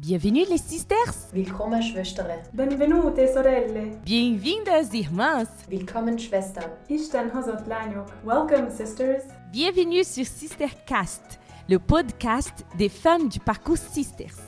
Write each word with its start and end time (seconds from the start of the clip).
Bienvenue 0.00 0.46
les 0.48 0.56
sisters! 0.56 1.28
Willkommen 1.34 1.82
Schwestern! 1.82 2.40
Benvenute 2.54 3.28
sorelle! 3.28 4.00
Bienvenidas 4.02 4.94
irmãs! 4.94 5.46
Willkommen 5.68 6.18
Schwestern! 6.18 6.70
Isten 6.88 7.30
hozott 7.34 7.66
lányok! 7.66 8.08
Welcome 8.24 8.70
sisters! 8.70 9.24
Bienvenue 9.52 10.02
sur 10.02 10.24
Sistercast, 10.24 11.38
le 11.68 11.78
podcast 11.78 12.64
des 12.78 12.88
femmes 12.88 13.28
du 13.28 13.40
parcours 13.40 13.76
Sisters. 13.76 14.38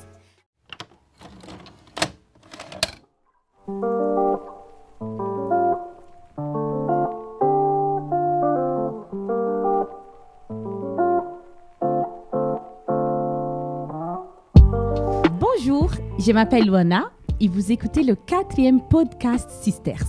Je 16.24 16.30
m'appelle 16.30 16.66
Luana 16.66 17.10
et 17.40 17.48
vous 17.48 17.72
écoutez 17.72 18.04
le 18.04 18.14
quatrième 18.14 18.80
podcast 18.88 19.50
Sisters. 19.50 20.06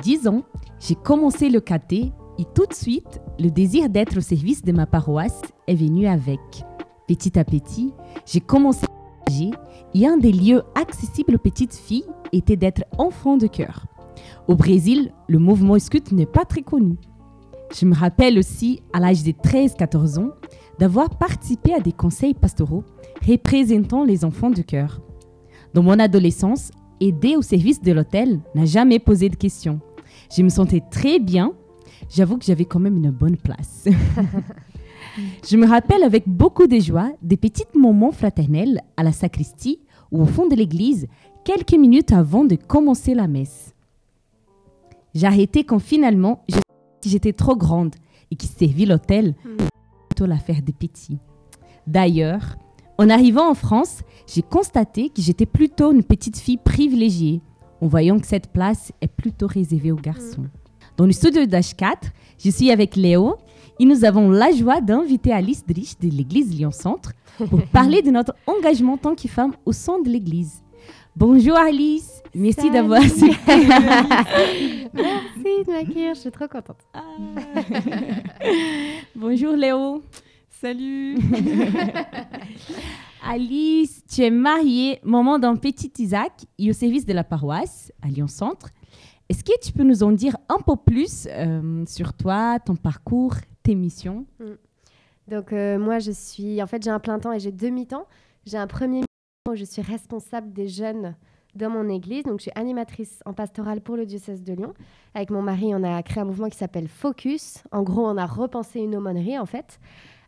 Dix 0.00 0.28
ans, 0.28 0.44
j'ai 0.78 0.94
commencé 0.94 1.50
le 1.50 1.60
KT 1.60 1.92
et 2.38 2.44
tout 2.54 2.66
de 2.66 2.72
suite, 2.72 3.20
le 3.40 3.50
désir 3.50 3.88
d'être 3.88 4.18
au 4.18 4.20
service 4.20 4.62
de 4.62 4.70
ma 4.70 4.86
paroisse 4.86 5.42
est 5.66 5.74
venu 5.74 6.06
avec. 6.06 6.38
Petit 7.08 7.36
à 7.36 7.44
petit, 7.44 7.92
j'ai 8.26 8.40
commencé 8.40 8.84
à 8.84 9.28
voyager 9.28 9.50
et 9.92 10.06
un 10.06 10.18
des 10.18 10.30
lieux 10.30 10.62
accessibles 10.76 11.34
aux 11.34 11.38
petites 11.38 11.74
filles 11.74 12.06
était 12.32 12.56
d'être 12.56 12.84
enfant 12.96 13.36
de 13.36 13.48
cœur. 13.48 13.86
Au 14.46 14.54
Brésil, 14.54 15.12
le 15.26 15.40
mouvement 15.40 15.80
scout 15.80 16.12
n'est 16.12 16.26
pas 16.26 16.44
très 16.44 16.62
connu. 16.62 16.94
Je 17.76 17.86
me 17.86 17.94
rappelle 17.94 18.38
aussi, 18.38 18.82
à 18.92 19.00
l'âge 19.00 19.24
de 19.24 19.32
13-14 19.32 20.20
ans, 20.20 20.30
d'avoir 20.78 21.10
participé 21.18 21.74
à 21.74 21.80
des 21.80 21.92
conseils 21.92 22.34
pastoraux 22.34 22.84
représentant 23.26 24.04
les 24.04 24.24
enfants 24.24 24.50
de 24.50 24.62
cœur. 24.62 25.00
Dans 25.72 25.82
mon 25.82 25.98
adolescence, 25.98 26.70
aider 27.00 27.36
au 27.36 27.42
service 27.42 27.80
de 27.80 27.92
l'hôtel 27.92 28.40
n'a 28.54 28.64
jamais 28.64 28.98
posé 28.98 29.28
de 29.28 29.36
questions. 29.36 29.80
Je 30.34 30.42
me 30.42 30.48
sentais 30.48 30.82
très 30.90 31.18
bien. 31.18 31.52
J'avoue 32.08 32.38
que 32.38 32.44
j'avais 32.44 32.64
quand 32.64 32.80
même 32.80 32.96
une 32.96 33.10
bonne 33.10 33.36
place. 33.36 33.86
Je 35.48 35.56
me 35.56 35.66
rappelle 35.66 36.02
avec 36.02 36.28
beaucoup 36.28 36.66
de 36.66 36.78
joie 36.78 37.12
des 37.22 37.36
petits 37.36 37.64
moments 37.74 38.12
fraternels 38.12 38.80
à 38.96 39.02
la 39.02 39.12
sacristie 39.12 39.80
ou 40.12 40.22
au 40.22 40.26
fond 40.26 40.46
de 40.46 40.54
l'église, 40.54 41.06
quelques 41.44 41.74
minutes 41.74 42.12
avant 42.12 42.44
de 42.44 42.56
commencer 42.56 43.14
la 43.14 43.26
messe. 43.26 43.74
Arrêté 45.22 45.64
quand 45.64 45.78
finalement 45.78 46.44
j'étais 47.04 47.32
trop 47.32 47.56
grande 47.56 47.94
et 48.30 48.36
qui 48.36 48.46
servit 48.46 48.86
l'hôtel, 48.86 49.34
plutôt 50.08 50.26
l'affaire 50.26 50.62
des 50.62 50.72
petits. 50.72 51.18
D'ailleurs, 51.86 52.56
en 53.00 53.08
arrivant 53.08 53.48
en 53.48 53.54
France, 53.54 54.00
j'ai 54.26 54.42
constaté 54.42 55.08
que 55.08 55.22
j'étais 55.22 55.46
plutôt 55.46 55.90
une 55.90 56.04
petite 56.04 56.36
fille 56.36 56.58
privilégiée, 56.58 57.40
en 57.80 57.86
voyant 57.86 58.18
que 58.18 58.26
cette 58.26 58.52
place 58.52 58.92
est 59.00 59.08
plutôt 59.08 59.46
réservée 59.46 59.90
aux 59.90 59.96
garçons. 59.96 60.44
Dans 60.98 61.06
le 61.06 61.12
studio 61.12 61.44
d'H4, 61.44 62.10
je 62.38 62.50
suis 62.50 62.70
avec 62.70 62.96
Léo 62.96 63.36
et 63.78 63.86
nous 63.86 64.04
avons 64.04 64.30
la 64.30 64.52
joie 64.52 64.82
d'inviter 64.82 65.32
Alice 65.32 65.64
Drich 65.66 65.98
de 65.98 66.14
l'église 66.14 66.54
Lyon 66.54 66.72
Centre 66.72 67.12
pour 67.48 67.62
parler 67.72 68.02
de 68.02 68.10
notre 68.10 68.34
engagement 68.46 68.92
en 68.92 68.98
tant 68.98 69.14
que 69.14 69.28
femme 69.28 69.54
au 69.64 69.72
sein 69.72 69.98
de 70.02 70.10
l'église. 70.10 70.62
Bonjour 71.16 71.56
Alice, 71.56 72.22
merci 72.34 72.70
d'avoir 72.70 73.00
accepté. 73.00 73.34
Merci 74.92 75.64
de 75.66 75.72
m'accueillir, 75.72 76.14
je 76.14 76.20
suis 76.20 76.30
trop 76.30 76.48
contente. 76.48 76.86
Bonjour 79.16 79.56
Léo. 79.56 80.02
Salut 80.60 81.16
Alice, 83.26 84.04
tu 84.06 84.20
es 84.20 84.28
mariée, 84.28 85.00
maman 85.02 85.38
d'un 85.38 85.56
petit 85.56 85.90
Isaac 85.98 86.32
et 86.58 86.68
au 86.68 86.74
service 86.74 87.06
de 87.06 87.14
la 87.14 87.24
paroisse 87.24 87.90
à 88.02 88.08
Lyon 88.08 88.26
Centre. 88.26 88.68
Est-ce 89.30 89.42
que 89.42 89.58
tu 89.62 89.72
peux 89.72 89.84
nous 89.84 90.02
en 90.02 90.12
dire 90.12 90.36
un 90.50 90.58
peu 90.58 90.76
plus 90.76 91.26
euh, 91.30 91.82
sur 91.86 92.12
toi, 92.12 92.58
ton 92.58 92.76
parcours, 92.76 93.36
tes 93.62 93.74
missions? 93.74 94.26
Donc 95.28 95.54
euh, 95.54 95.78
moi, 95.78 95.98
je 95.98 96.10
suis, 96.10 96.62
en 96.62 96.66
fait, 96.66 96.82
j'ai 96.82 96.90
un 96.90 97.00
plein 97.00 97.18
temps 97.18 97.32
et 97.32 97.40
j'ai 97.40 97.52
deux 97.52 97.70
mi-temps. 97.70 98.06
J'ai 98.44 98.58
un 98.58 98.66
premier 98.66 98.98
mi-temps 98.98 99.52
où 99.52 99.54
je 99.54 99.64
suis 99.64 99.80
responsable 99.80 100.52
des 100.52 100.68
jeunes 100.68 101.16
dans 101.54 101.70
mon 101.70 101.88
église. 101.88 102.24
Donc 102.24 102.40
je 102.40 102.42
suis 102.42 102.52
animatrice 102.54 103.22
en 103.24 103.32
pastorale 103.32 103.80
pour 103.80 103.96
le 103.96 104.04
diocèse 104.04 104.42
de 104.42 104.52
Lyon. 104.52 104.74
Avec 105.14 105.30
mon 105.30 105.40
mari, 105.40 105.74
on 105.74 105.82
a 105.84 106.02
créé 106.02 106.20
un 106.20 106.26
mouvement 106.26 106.50
qui 106.50 106.58
s'appelle 106.58 106.88
Focus. 106.88 107.64
En 107.72 107.82
gros, 107.82 108.06
on 108.06 108.18
a 108.18 108.26
repensé 108.26 108.80
une 108.80 108.94
aumônerie 108.94 109.38
en 109.38 109.46
fait. 109.46 109.80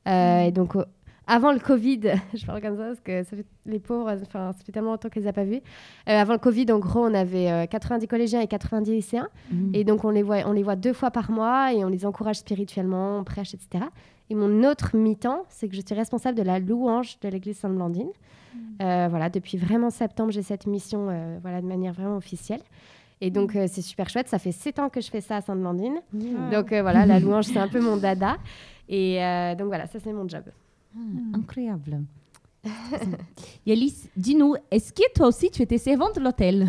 Euh, 0.08 0.40
et 0.42 0.50
donc 0.50 0.76
euh, 0.76 0.84
avant 1.26 1.52
le 1.52 1.60
Covid, 1.60 2.00
je 2.34 2.44
parle 2.44 2.60
comme 2.60 2.76
ça 2.76 2.84
parce 2.84 3.00
que 3.00 3.22
ça 3.22 3.36
fait, 3.36 3.46
les 3.66 3.78
pauvres, 3.78 4.12
enfin, 4.22 4.52
ça 4.52 4.64
fait 4.64 4.72
tellement 4.72 4.90
longtemps 4.90 5.08
qu'ils 5.08 5.22
les 5.22 5.28
a 5.28 5.32
pas 5.32 5.44
vus. 5.44 5.60
Euh, 6.08 6.18
avant 6.18 6.32
le 6.32 6.38
Covid, 6.38 6.66
en 6.72 6.78
gros, 6.78 7.00
on 7.04 7.14
avait 7.14 7.50
euh, 7.50 7.66
90 7.66 8.06
collégiens 8.06 8.40
et 8.40 8.46
90 8.46 8.90
lycéens. 8.90 9.28
Et 9.72 9.84
donc, 9.84 10.04
on 10.04 10.10
les, 10.10 10.22
voit, 10.22 10.38
on 10.46 10.52
les 10.52 10.62
voit 10.62 10.76
deux 10.76 10.92
fois 10.92 11.10
par 11.10 11.30
mois 11.30 11.72
et 11.72 11.84
on 11.84 11.88
les 11.88 12.04
encourage 12.04 12.36
spirituellement, 12.36 13.18
on 13.18 13.24
prêche, 13.24 13.54
etc. 13.54 13.84
Et 14.30 14.34
mon 14.34 14.64
autre 14.68 14.96
mi-temps, 14.96 15.44
c'est 15.48 15.68
que 15.68 15.76
je 15.76 15.82
suis 15.84 15.94
responsable 15.94 16.36
de 16.36 16.42
la 16.42 16.58
louange 16.58 17.18
de 17.20 17.28
l'église 17.28 17.58
Sainte-Blandine. 17.58 18.10
Euh, 18.82 19.06
voilà, 19.08 19.30
depuis 19.30 19.56
vraiment 19.56 19.90
septembre, 19.90 20.32
j'ai 20.32 20.42
cette 20.42 20.66
mission 20.66 21.08
euh, 21.10 21.38
voilà, 21.40 21.60
de 21.60 21.66
manière 21.66 21.92
vraiment 21.92 22.16
officielle. 22.16 22.60
Et 23.24 23.30
donc, 23.30 23.54
euh, 23.54 23.66
c'est 23.70 23.82
super 23.82 24.08
chouette. 24.08 24.26
Ça 24.26 24.40
fait 24.40 24.50
sept 24.50 24.80
ans 24.80 24.88
que 24.88 25.00
je 25.00 25.08
fais 25.08 25.20
ça 25.20 25.36
à 25.36 25.40
Sainte-Blandine. 25.40 26.00
Donc, 26.12 26.72
euh, 26.72 26.82
voilà, 26.82 27.06
la 27.06 27.20
louange, 27.24 27.44
c'est 27.44 27.58
un 27.58 27.68
peu 27.68 27.80
mon 27.80 27.96
dada. 27.96 28.36
Et 28.88 29.22
euh, 29.22 29.54
donc, 29.54 29.68
voilà, 29.68 29.86
ça, 29.86 30.00
c'est 30.02 30.12
mon 30.12 30.28
job. 30.28 30.42
Ah, 30.96 30.98
Incroyable. 31.34 32.00
Alice, 33.66 34.08
dis-nous, 34.16 34.56
est-ce 34.72 34.92
que 34.92 35.02
toi 35.14 35.28
aussi 35.28 35.50
tu 35.52 35.62
étais 35.62 35.78
servante 35.78 36.16
de 36.16 36.20
l'hôtel 36.20 36.66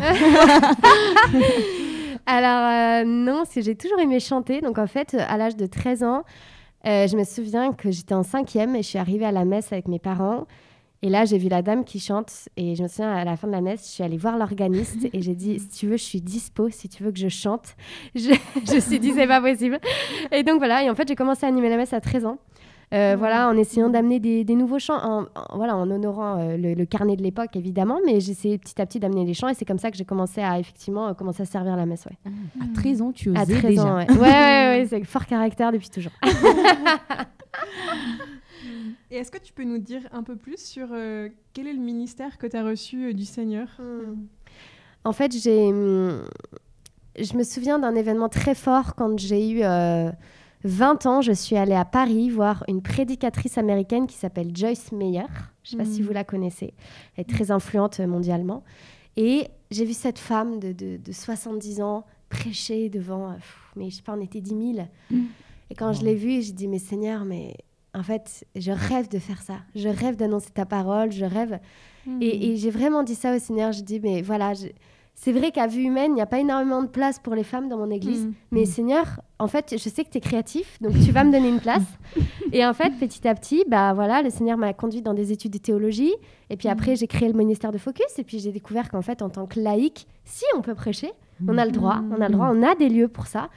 Alors, 2.26 3.02
euh, 3.02 3.04
non, 3.04 3.38
parce 3.38 3.54
que 3.54 3.60
j'ai 3.60 3.74
toujours 3.74 3.98
aimé 3.98 4.20
chanter. 4.20 4.60
Donc, 4.60 4.78
en 4.78 4.86
fait, 4.86 5.14
à 5.14 5.36
l'âge 5.36 5.56
de 5.56 5.66
13 5.66 6.04
ans, 6.04 6.22
euh, 6.86 7.08
je 7.08 7.16
me 7.16 7.24
souviens 7.24 7.72
que 7.72 7.90
j'étais 7.90 8.14
en 8.14 8.22
cinquième 8.22 8.76
et 8.76 8.82
je 8.82 8.88
suis 8.88 8.98
arrivée 8.98 9.24
à 9.24 9.32
la 9.32 9.44
messe 9.44 9.72
avec 9.72 9.88
mes 9.88 9.98
parents. 9.98 10.46
Et 11.06 11.10
là, 11.10 11.26
j'ai 11.26 11.36
vu 11.36 11.48
la 11.50 11.60
dame 11.60 11.84
qui 11.84 12.00
chante. 12.00 12.32
Et 12.56 12.74
je 12.76 12.82
me 12.82 12.88
souviens, 12.88 13.12
à 13.12 13.24
la 13.26 13.36
fin 13.36 13.46
de 13.46 13.52
la 13.52 13.60
messe, 13.60 13.84
je 13.86 13.90
suis 13.92 14.02
allée 14.02 14.16
voir 14.16 14.38
l'organiste 14.38 15.06
et 15.12 15.20
j'ai 15.20 15.34
dit, 15.34 15.58
si 15.58 15.68
tu 15.68 15.86
veux, 15.86 15.98
je 15.98 16.02
suis 16.02 16.22
dispo, 16.22 16.70
si 16.70 16.88
tu 16.88 17.02
veux 17.04 17.12
que 17.12 17.18
je 17.18 17.28
chante. 17.28 17.76
Je, 18.14 18.32
je 18.66 18.74
me 18.76 18.80
suis 18.80 18.98
dit, 18.98 19.12
c'est 19.12 19.26
pas 19.26 19.42
possible. 19.42 19.78
Et 20.32 20.42
donc, 20.42 20.58
voilà. 20.58 20.82
Et 20.82 20.88
en 20.88 20.94
fait, 20.94 21.06
j'ai 21.06 21.14
commencé 21.14 21.44
à 21.44 21.48
animer 21.50 21.68
la 21.68 21.76
messe 21.76 21.92
à 21.92 22.00
13 22.00 22.24
ans. 22.24 22.38
Euh, 22.94 23.16
Voilà, 23.18 23.48
en 23.48 23.56
essayant 23.56 23.90
d'amener 23.90 24.18
des, 24.20 24.44
des 24.44 24.54
nouveaux 24.54 24.78
chants, 24.78 24.96
en, 25.02 25.22
en- 25.34 25.56
voilà, 25.56 25.76
en 25.76 25.90
honorant 25.90 26.38
euh, 26.38 26.56
le, 26.56 26.72
le 26.74 26.86
carnet 26.86 27.16
de 27.16 27.22
l'époque, 27.22 27.54
évidemment. 27.56 27.98
Mais 28.06 28.20
j'essayais 28.20 28.56
petit 28.56 28.80
à 28.80 28.86
petit 28.86 28.98
d'amener 29.00 29.24
les 29.26 29.34
chants. 29.34 29.48
Et 29.48 29.54
c'est 29.54 29.64
comme 29.66 29.78
ça 29.78 29.90
que 29.90 29.96
j'ai 29.98 30.04
commencé 30.06 30.40
à, 30.42 30.58
effectivement, 30.58 31.08
euh, 31.08 31.12
commencer 31.12 31.42
à 31.42 31.46
servir 31.46 31.76
la 31.76 31.84
messe, 31.86 32.06
ouais. 32.06 32.16
À 32.62 32.66
13 32.80 33.02
ans, 33.02 33.12
tu 33.12 33.28
osais 33.28 33.38
À 33.40 33.44
13 33.44 33.62
déjà. 33.62 33.84
ans, 33.84 33.96
ouais. 33.98 34.10
ouais, 34.10 34.16
ouais, 34.18 34.28
ouais, 34.80 34.86
c'est 34.88 35.04
fort 35.04 35.26
caractère 35.26 35.70
depuis 35.70 35.90
toujours. 35.90 36.12
Et 39.14 39.18
est-ce 39.18 39.30
que 39.30 39.38
tu 39.38 39.52
peux 39.52 39.62
nous 39.62 39.78
dire 39.78 40.00
un 40.10 40.24
peu 40.24 40.34
plus 40.34 40.58
sur 40.58 40.88
euh, 40.90 41.28
quel 41.52 41.68
est 41.68 41.72
le 41.72 41.78
ministère 41.80 42.36
que 42.36 42.48
tu 42.48 42.56
as 42.56 42.64
reçu 42.64 43.04
euh, 43.06 43.12
du 43.12 43.24
Seigneur? 43.24 43.68
En 45.04 45.12
fait, 45.12 45.30
j'ai, 45.40 45.68
hum, 45.68 46.24
je 47.16 47.36
me 47.36 47.44
souviens 47.44 47.78
d'un 47.78 47.94
événement 47.94 48.28
très 48.28 48.56
fort 48.56 48.96
quand 48.96 49.16
j'ai 49.16 49.50
eu 49.50 49.60
euh, 49.62 50.10
20 50.64 51.06
ans. 51.06 51.20
Je 51.22 51.30
suis 51.30 51.54
allée 51.56 51.74
à 51.76 51.84
Paris 51.84 52.28
voir 52.28 52.64
une 52.66 52.82
prédicatrice 52.82 53.56
américaine 53.56 54.08
qui 54.08 54.16
s'appelle 54.16 54.50
Joyce 54.52 54.90
Meyer. 54.90 55.26
Je 55.62 55.76
ne 55.76 55.82
sais 55.82 55.88
pas 55.88 55.94
si 55.94 56.00
Mhm. 56.00 56.06
vous 56.08 56.12
la 56.12 56.24
connaissez. 56.24 56.74
Elle 57.16 57.22
est 57.22 57.32
très 57.32 57.52
influente 57.52 58.00
euh, 58.00 58.08
mondialement. 58.08 58.64
Et 59.16 59.46
j'ai 59.70 59.84
vu 59.84 59.92
cette 59.92 60.18
femme 60.18 60.58
de, 60.58 60.72
de- 60.72 60.96
de 60.96 61.12
70 61.12 61.82
ans 61.82 62.04
prêcher 62.30 62.88
devant, 62.88 63.30
euh, 63.30 63.34
pff, 63.34 63.58
mais 63.76 63.90
je 63.90 63.94
sais 63.94 64.02
pas, 64.02 64.14
on 64.18 64.20
était 64.20 64.40
10 64.40 64.74
000. 64.74 64.88
Et 65.70 65.74
quand 65.76 65.92
je 65.92 66.04
l'ai 66.04 66.16
vue, 66.16 66.42
j'ai 66.42 66.52
dit, 66.52 66.66
mais 66.66 66.80
Seigneur, 66.80 67.24
mais 67.24 67.54
en 67.94 68.02
fait, 68.02 68.44
je 68.56 68.72
rêve 68.72 69.08
de 69.08 69.18
faire 69.18 69.40
ça. 69.42 69.54
Je 69.74 69.88
rêve 69.88 70.16
d'annoncer 70.16 70.50
ta 70.50 70.66
parole. 70.66 71.12
Je 71.12 71.24
rêve. 71.24 71.58
Et, 72.20 72.50
et 72.50 72.56
j'ai 72.56 72.70
vraiment 72.70 73.02
dit 73.02 73.14
ça 73.14 73.34
au 73.34 73.38
Seigneur. 73.38 73.72
Je 73.72 73.82
dis, 73.82 74.00
mais 74.00 74.20
voilà, 74.20 74.52
c'est 75.14 75.32
vrai 75.32 75.52
qu'à 75.52 75.66
vue 75.66 75.82
humaine, 75.82 76.10
il 76.12 76.14
n'y 76.16 76.20
a 76.20 76.26
pas 76.26 76.40
énormément 76.40 76.82
de 76.82 76.88
place 76.88 77.18
pour 77.18 77.34
les 77.34 77.44
femmes 77.44 77.68
dans 77.68 77.78
mon 77.78 77.90
église. 77.90 78.26
Mhm. 78.26 78.34
Mais 78.50 78.64
Seigneur, 78.66 79.20
en 79.38 79.46
fait, 79.46 79.74
je 79.78 79.88
sais 79.88 80.04
que 80.04 80.10
tu 80.10 80.18
es 80.18 80.20
créatif, 80.20 80.76
donc 80.82 80.92
tu 81.04 81.12
vas 81.12 81.24
me 81.24 81.32
donner 81.32 81.48
une 81.48 81.60
place. 81.60 81.84
et 82.52 82.66
en 82.66 82.74
fait, 82.74 82.90
petit 82.98 83.26
à 83.26 83.34
petit, 83.34 83.64
bah 83.68 83.94
voilà, 83.94 84.22
le 84.22 84.30
Seigneur 84.30 84.58
m'a 84.58 84.72
conduit 84.72 85.02
dans 85.02 85.14
des 85.14 85.32
études 85.32 85.52
de 85.52 85.58
théologie. 85.58 86.12
Et 86.50 86.56
puis 86.56 86.68
après, 86.68 86.96
j'ai 86.96 87.06
créé 87.06 87.28
le 87.28 87.34
ministère 87.34 87.72
de 87.72 87.78
Focus. 87.78 88.18
Et 88.18 88.24
puis 88.24 88.38
j'ai 88.40 88.52
découvert 88.52 88.90
qu'en 88.90 89.02
fait, 89.02 89.22
en 89.22 89.30
tant 89.30 89.46
que 89.46 89.60
laïque, 89.60 90.06
si 90.24 90.44
on 90.56 90.60
peut 90.60 90.74
prêcher, 90.74 91.12
on 91.48 91.56
a 91.58 91.64
le 91.64 91.72
droit, 91.72 92.00
on 92.10 92.20
a 92.20 92.28
le 92.28 92.34
droit, 92.34 92.50
on 92.52 92.62
a 92.62 92.74
des 92.74 92.88
lieux 92.88 93.08
pour 93.08 93.26
ça. 93.26 93.48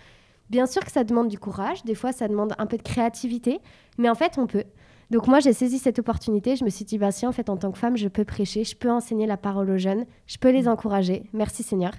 Bien 0.49 0.65
sûr 0.65 0.83
que 0.83 0.91
ça 0.91 1.03
demande 1.03 1.27
du 1.27 1.37
courage, 1.39 1.83
des 1.83 1.95
fois 1.95 2.11
ça 2.11 2.27
demande 2.27 2.53
un 2.57 2.65
peu 2.65 2.77
de 2.77 2.81
créativité, 2.83 3.59
mais 3.97 4.09
en 4.09 4.15
fait 4.15 4.37
on 4.37 4.47
peut. 4.47 4.63
Donc 5.09 5.27
moi 5.27 5.39
j'ai 5.39 5.53
saisi 5.53 5.77
cette 5.77 5.99
opportunité, 5.99 6.55
je 6.57 6.65
me 6.65 6.69
suis 6.69 6.83
dit 6.83 6.97
bah 6.97 7.11
si 7.11 7.25
en 7.25 7.31
fait 7.31 7.49
en 7.49 7.55
tant 7.57 7.71
que 7.71 7.77
femme 7.77 7.95
je 7.97 8.07
peux 8.09 8.25
prêcher, 8.25 8.63
je 8.63 8.75
peux 8.75 8.91
enseigner 8.91 9.25
la 9.25 9.37
parole 9.37 9.69
aux 9.69 9.77
jeunes, 9.77 10.05
je 10.25 10.37
peux 10.37 10.51
les 10.51 10.67
encourager, 10.67 11.23
merci 11.33 11.63
Seigneur. 11.63 11.93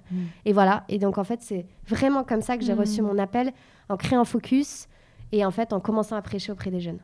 Et 0.44 0.52
voilà, 0.52 0.84
et 0.88 0.98
donc 0.98 1.16
en 1.18 1.24
fait 1.24 1.40
c'est 1.42 1.66
vraiment 1.86 2.24
comme 2.24 2.42
ça 2.42 2.56
que 2.58 2.64
j'ai 2.64 2.74
reçu 2.74 3.00
mon 3.02 3.18
appel 3.18 3.52
en 3.88 3.96
créant 3.96 4.24
Focus 4.24 4.88
et 5.32 5.44
en 5.44 5.50
fait 5.50 5.72
en 5.72 5.80
commençant 5.80 6.16
à 6.16 6.22
prêcher 6.22 6.52
auprès 6.52 6.70
des 6.70 6.80
jeunes. 6.80 6.98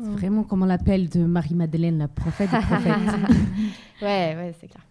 C'est 0.00 0.10
vraiment 0.10 0.42
comme 0.42 0.62
on 0.62 0.66
l'appelle 0.66 1.08
de 1.08 1.24
Marie-Madeleine, 1.24 1.98
la 1.98 2.08
prophète 2.08 2.50
des 2.50 2.56
prophètes. 2.66 2.92
Ouais, 4.02 4.34
ouais, 4.36 4.54
c'est 4.60 4.66
clair. 4.66 4.82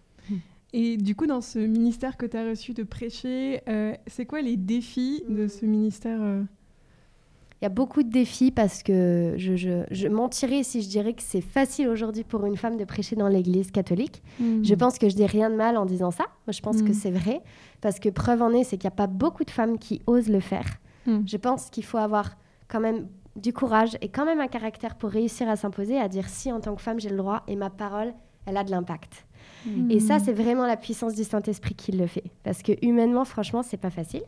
Et 0.72 0.96
du 0.96 1.14
coup, 1.14 1.26
dans 1.26 1.40
ce 1.40 1.58
ministère 1.58 2.16
que 2.16 2.26
tu 2.26 2.36
as 2.36 2.44
reçu 2.44 2.74
de 2.74 2.82
prêcher, 2.82 3.62
euh, 3.68 3.94
c'est 4.06 4.26
quoi 4.26 4.42
les 4.42 4.56
défis 4.56 5.22
de 5.28 5.48
ce 5.48 5.64
ministère 5.64 6.20
euh 6.20 6.42
Il 7.60 7.64
y 7.64 7.66
a 7.66 7.70
beaucoup 7.70 8.02
de 8.02 8.10
défis 8.10 8.50
parce 8.50 8.82
que 8.82 9.34
je, 9.38 9.56
je, 9.56 9.84
je 9.90 10.08
mentirais 10.08 10.62
si 10.62 10.82
je 10.82 10.88
dirais 10.88 11.14
que 11.14 11.22
c'est 11.22 11.40
facile 11.40 11.88
aujourd'hui 11.88 12.22
pour 12.22 12.44
une 12.44 12.56
femme 12.56 12.76
de 12.76 12.84
prêcher 12.84 13.16
dans 13.16 13.28
l'église 13.28 13.70
catholique. 13.70 14.22
Je 14.62 14.74
pense 14.74 14.98
que 14.98 15.08
je 15.08 15.16
dis 15.16 15.26
rien 15.26 15.48
de 15.48 15.56
mal 15.56 15.78
en 15.78 15.86
disant 15.86 16.10
ça. 16.10 16.24
Moi, 16.46 16.52
je 16.52 16.60
pense 16.60 16.82
que 16.82 16.92
c'est 16.92 17.10
vrai. 17.10 17.40
Parce 17.80 17.98
que 17.98 18.10
preuve 18.10 18.42
en 18.42 18.52
est, 18.52 18.64
c'est 18.64 18.76
qu'il 18.76 18.88
n'y 18.88 18.94
a 18.94 18.96
pas 18.96 19.06
beaucoup 19.06 19.44
de 19.44 19.50
femmes 19.50 19.78
qui 19.78 20.02
osent 20.06 20.28
le 20.28 20.40
faire. 20.40 20.66
Je 21.24 21.38
pense 21.38 21.70
qu'il 21.70 21.84
faut 21.84 21.96
avoir 21.96 22.36
quand 22.68 22.80
même 22.80 23.08
du 23.36 23.54
courage 23.54 23.96
et 24.02 24.08
quand 24.08 24.26
même 24.26 24.40
un 24.40 24.48
caractère 24.48 24.96
pour 24.96 25.10
réussir 25.10 25.48
à 25.48 25.56
s'imposer, 25.56 25.98
à 25.98 26.08
dire 26.08 26.28
si 26.28 26.52
en 26.52 26.60
tant 26.60 26.74
que 26.74 26.82
femme 26.82 27.00
j'ai 27.00 27.08
le 27.08 27.16
droit 27.16 27.44
et 27.46 27.56
ma 27.56 27.70
parole, 27.70 28.12
elle 28.44 28.56
a 28.58 28.64
de 28.64 28.70
l'impact. 28.70 29.24
Et 29.90 30.00
ça, 30.00 30.18
c'est 30.18 30.32
vraiment 30.32 30.66
la 30.66 30.76
puissance 30.76 31.14
du 31.14 31.24
Saint-Esprit 31.24 31.74
qui 31.74 31.92
le 31.92 32.06
fait. 32.06 32.24
Parce 32.44 32.62
que 32.62 32.72
humainement, 32.82 33.24
franchement, 33.24 33.62
c'est 33.62 33.76
pas 33.76 33.90
facile. 33.90 34.22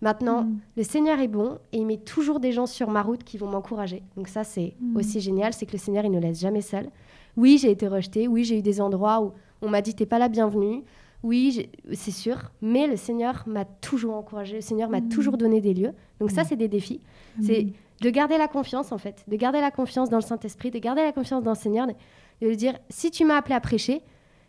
Maintenant, 0.00 0.42
Mm. 0.44 0.58
le 0.76 0.82
Seigneur 0.82 1.20
est 1.20 1.28
bon 1.28 1.58
et 1.72 1.78
il 1.78 1.86
met 1.86 1.98
toujours 1.98 2.40
des 2.40 2.50
gens 2.52 2.66
sur 2.66 2.90
ma 2.90 3.02
route 3.02 3.22
qui 3.22 3.38
vont 3.38 3.48
m'encourager. 3.48 4.02
Donc 4.16 4.26
ça, 4.28 4.42
c'est 4.44 4.74
Mm. 4.80 4.96
aussi 4.96 5.20
génial, 5.20 5.52
c'est 5.52 5.66
que 5.66 5.72
le 5.72 5.78
Seigneur, 5.78 6.04
il 6.04 6.10
ne 6.10 6.18
laisse 6.18 6.40
jamais 6.40 6.60
seul. 6.62 6.88
Oui, 7.36 7.58
j'ai 7.58 7.70
été 7.70 7.86
rejetée. 7.86 8.26
Oui, 8.26 8.44
j'ai 8.44 8.58
eu 8.58 8.62
des 8.62 8.80
endroits 8.80 9.22
où 9.22 9.32
on 9.62 9.68
m'a 9.68 9.80
dit 9.80 9.94
t'es 9.94 10.06
pas 10.06 10.18
la 10.18 10.28
bienvenue. 10.28 10.82
Oui, 11.22 11.68
c'est 11.92 12.10
sûr. 12.10 12.50
Mais 12.60 12.88
le 12.88 12.96
Seigneur 12.96 13.44
m'a 13.46 13.64
toujours 13.64 14.14
encouragé. 14.16 14.56
Le 14.56 14.60
Seigneur 14.60 14.90
m'a 14.90 15.00
Mm. 15.00 15.08
toujours 15.08 15.36
donné 15.36 15.60
des 15.60 15.72
lieux. 15.74 15.92
Donc 16.18 16.32
ça, 16.32 16.42
c'est 16.42 16.56
des 16.56 16.68
défis. 16.68 17.00
C'est 17.40 17.68
de 18.00 18.10
garder 18.10 18.36
la 18.38 18.48
confiance, 18.48 18.90
en 18.90 18.98
fait. 18.98 19.24
De 19.28 19.36
garder 19.36 19.60
la 19.60 19.70
confiance 19.70 20.10
dans 20.10 20.16
le 20.18 20.22
Saint-Esprit, 20.24 20.72
de 20.72 20.80
garder 20.80 21.02
la 21.02 21.12
confiance 21.12 21.44
dans 21.44 21.52
le 21.52 21.56
Seigneur. 21.56 21.86
De, 21.86 21.92
de 22.40 22.48
lui 22.48 22.56
dire, 22.56 22.74
si 22.90 23.12
tu 23.12 23.24
m'as 23.24 23.36
appelé 23.36 23.54
à 23.54 23.60
prêcher, 23.60 24.02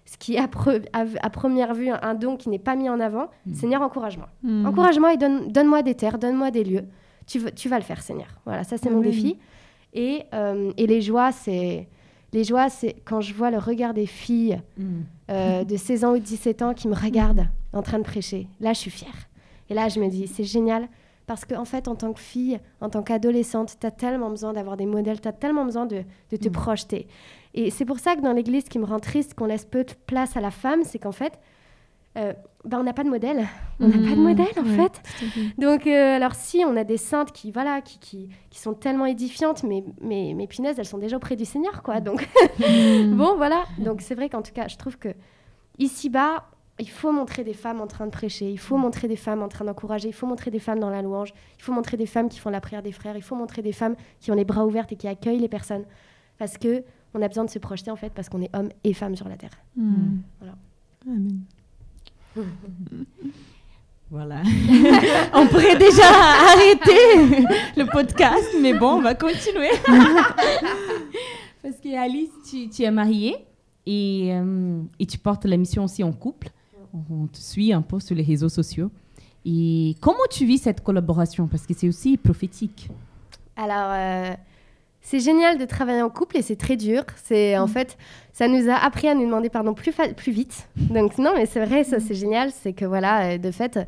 ce 0.05 0.17
qui 0.17 0.35
est 0.35 0.39
à, 0.39 0.47
pre- 0.47 0.85
à- 0.93 1.05
à 1.21 1.29
première 1.29 1.73
vue 1.73 1.89
un, 1.89 2.13
don 2.13 2.35
qui 2.37 2.49
n'est 2.49 2.59
pas 2.59 2.75
mis 2.75 2.89
en 2.89 2.99
avant, 2.99 3.27
Mm. 3.45 3.53
Seigneur, 3.53 3.81
encourage-moi. 3.81 4.29
Hmm. 4.43 4.65
Encourage-moi 4.65 5.13
et 5.13 5.17
donne, 5.17 5.51
donne-moi 5.51 5.81
des 5.83 5.95
terres, 5.95 6.17
donne-moi 6.19 6.51
des 6.51 6.63
lieux. 6.63 6.85
Tu, 7.25 7.39
vas 7.39 7.77
le 7.77 7.83
faire, 7.83 8.01
Seigneur. 8.01 8.27
Voilà, 8.45 8.63
ça 8.65 8.77
c'est 8.77 8.89
mon 8.89 8.99
défi. 8.99 9.37
Et, 9.93 10.23
euh, 10.33 10.71
et 10.77 10.87
les 10.87 11.01
joies, 11.01 11.31
c'est 11.31 11.87
les 12.33 12.43
joies, 12.43 12.67
c'est 12.69 12.95
quand 13.05 13.21
je 13.21 13.33
vois 13.33 13.51
le 13.51 13.59
regard 13.59 13.93
des 13.93 14.05
filles 14.07 14.59
Mm. 14.77 14.83
euh, 15.31 15.63
de 15.63 15.77
16 15.77 16.03
ans 16.03 16.13
ou 16.15 16.19
17 16.19 16.61
ans 16.63 16.73
qui 16.73 16.87
me 16.87 16.95
regardent 16.95 17.47
en 17.71 17.81
train 17.81 17.99
de 17.99 18.03
prêcher. 18.03 18.47
Là, 18.59 18.73
je 18.73 18.79
suis 18.79 18.91
fière. 18.91 19.29
Et 19.69 19.73
là, 19.73 19.87
je 19.87 19.99
me 19.99 20.09
dis, 20.09 20.27
c'est 20.27 20.43
génial. 20.43 20.87
Parce 21.25 21.45
qu'en 21.45 21.63
fait, 21.63 21.87
en 21.87 21.95
tant 21.95 22.11
que 22.11 22.19
fille, 22.19 22.59
en 22.81 22.89
tant 22.89 23.01
qu'adolescente, 23.01 23.77
tu 23.79 23.87
as 23.87 23.91
tellement 23.91 24.29
besoin 24.29 24.51
d'avoir 24.51 24.75
des 24.75 24.85
modèles, 24.85 25.21
tu 25.21 25.27
as 25.29 25.31
tellement 25.31 25.63
besoin 25.63 25.85
de, 25.85 26.03
de 26.31 26.35
te 26.37 26.49
projeter. 26.49 27.07
Et 27.53 27.69
c'est 27.69 27.85
pour 27.85 27.99
ça 27.99 28.15
que 28.15 28.21
dans 28.21 28.33
l'Église, 28.33 28.65
ce 28.65 28.69
qui 28.69 28.79
me 28.79 28.85
rend 28.85 28.99
triste 28.99 29.33
qu'on 29.35 29.45
laisse 29.45 29.65
peu 29.65 29.83
de 29.83 29.93
place 30.07 30.35
à 30.37 30.41
la 30.41 30.51
femme, 30.51 30.83
c'est 30.83 30.97
qu'en 30.99 31.11
fait, 31.11 31.39
euh, 32.17 32.33
ben, 32.65 32.79
on 32.79 32.83
n'a 32.83 32.93
pas 32.93 33.03
de 33.03 33.09
modèle. 33.09 33.45
On 33.79 33.87
n'a 33.87 33.93
pas 33.97 34.15
de 34.15 34.19
Hmm. 34.19 34.23
modèle, 34.23 34.47
en 34.57 34.63
Ouais, 34.63 34.69
fait. 34.89 35.01
Donc, 35.57 35.85
euh, 35.87 36.15
alors 36.15 36.35
si, 36.35 36.63
on 36.65 36.75
a 36.77 36.83
des 36.83 36.97
saintes 36.97 37.31
qui, 37.31 37.51
voilà, 37.51 37.81
qui, 37.81 37.97
qui, 37.99 38.29
qui 38.49 38.59
sont 38.59 38.73
tellement 38.73 39.05
édifiantes, 39.05 39.63
mais, 39.63 39.83
mais, 40.01 40.33
mais 40.35 40.47
punaises, 40.47 40.77
elles 40.79 40.85
sont 40.85 40.97
déjà 40.99 41.17
auprès 41.17 41.35
du 41.35 41.45
Seigneur, 41.45 41.83
quoi. 41.83 41.99
Donc, 42.01 42.27
Hmm. 42.59 43.11
bon, 43.17 43.35
voilà. 43.35 43.63
Donc, 43.79 44.01
c'est 44.01 44.15
vrai 44.15 44.29
qu'en 44.29 44.41
tout 44.41 44.53
cas, 44.53 44.67
je 44.67 44.77
trouve 44.77 44.97
que 44.97 45.09
ici-bas, 45.79 46.45
il 46.79 46.89
faut 46.89 47.11
montrer 47.11 47.43
des 47.43 47.53
femmes 47.53 47.81
en 47.81 47.87
train 47.87 48.05
de 48.05 48.11
prêcher, 48.11 48.49
il 48.49 48.57
faut 48.59 48.77
montrer 48.77 49.07
des 49.07 49.15
femmes 49.15 49.43
en 49.43 49.47
train 49.47 49.65
d'encourager, 49.65 50.07
il 50.07 50.13
faut 50.13 50.25
montrer 50.27 50.49
des 50.51 50.59
femmes 50.59 50.79
dans 50.79 50.89
la 50.89 51.01
louange, 51.03 51.33
il 51.57 51.63
faut 51.63 51.71
montrer 51.71 51.97
des 51.97 52.07
femmes 52.07 52.29
qui 52.29 52.39
font 52.39 52.49
la 52.49 52.61
prière 52.61 52.81
des 52.81 52.91
frères, 52.91 53.15
il 53.15 53.21
faut 53.21 53.35
montrer 53.35 53.61
des 53.61 53.73
femmes 53.73 53.95
qui 54.19 54.31
ont 54.31 54.35
les 54.35 54.45
bras 54.45 54.65
ouverts 54.65 54.87
et 54.89 54.95
qui 54.95 55.07
accueillent 55.07 55.39
les 55.39 55.47
personnes. 55.47 55.85
Parce 56.39 56.57
que 56.57 56.83
on 57.13 57.21
a 57.21 57.27
besoin 57.27 57.45
de 57.45 57.49
se 57.49 57.59
projeter, 57.59 57.91
en 57.91 57.95
fait, 57.95 58.11
parce 58.13 58.29
qu'on 58.29 58.41
est 58.41 58.55
hommes 58.55 58.69
et 58.83 58.93
femmes 58.93 59.15
sur 59.15 59.27
la 59.27 59.37
terre. 59.37 59.51
Hmm. 59.75 60.17
Voilà. 60.39 60.55
Amen. 61.07 61.41
Voilà. 64.13 64.43
on 65.33 65.47
pourrait 65.47 65.75
déjà 65.75 66.03
arrêter 66.05 67.47
le 67.75 67.91
podcast, 67.91 68.45
mais 68.61 68.75
bon, 68.75 68.97
on 68.97 69.01
va 69.01 69.15
continuer. 69.15 69.71
Parce 71.63 71.77
que 71.77 71.97
Alice, 71.97 72.29
tu, 72.47 72.69
tu 72.69 72.83
es 72.83 72.91
mariée 72.91 73.35
et, 73.87 74.29
euh, 74.33 74.83
et 74.99 75.07
tu 75.07 75.17
portes 75.17 75.45
la 75.45 75.57
mission 75.57 75.85
aussi 75.85 76.03
en 76.03 76.11
couple. 76.11 76.49
On 77.09 77.25
te 77.25 77.37
suit 77.37 77.73
un 77.73 77.81
peu 77.81 77.99
sur 77.99 78.15
les 78.15 78.21
réseaux 78.21 78.49
sociaux. 78.49 78.91
Et 79.45 79.95
comment 79.99 80.27
tu 80.29 80.45
vis 80.45 80.59
cette 80.59 80.83
collaboration? 80.83 81.47
Parce 81.47 81.65
que 81.65 81.73
c'est 81.73 81.87
aussi 81.87 82.15
prophétique. 82.17 82.89
Alors, 83.55 83.89
euh, 83.93 84.35
c'est 85.05 85.19
génial 85.19 85.57
de 85.57 85.65
travailler 85.65 86.01
en 86.01 86.09
couple 86.09 86.37
et 86.37 86.41
c'est 86.41 86.55
très 86.55 86.77
dur. 86.77 87.03
C'est 87.23 87.57
en 87.57 87.67
fait, 87.67 87.97
ça 88.31 88.47
nous 88.47 88.69
a 88.69 88.75
appris 88.75 89.09
à 89.09 89.13
nous 89.13 89.25
demander 89.25 89.49
pardon 89.49 89.73
plus, 89.73 89.93
plus 90.15 90.31
vite. 90.31 90.67
Donc 90.77 91.17
non, 91.17 91.33
mais 91.35 91.45
c'est 91.45 91.63
vrai, 91.63 91.83
ça 91.83 91.99
c'est 91.99 92.15
génial. 92.15 92.51
C'est 92.51 92.71
que 92.73 92.85
voilà, 92.85 93.33
euh, 93.33 93.37
de 93.37 93.51
fait, 93.51 93.79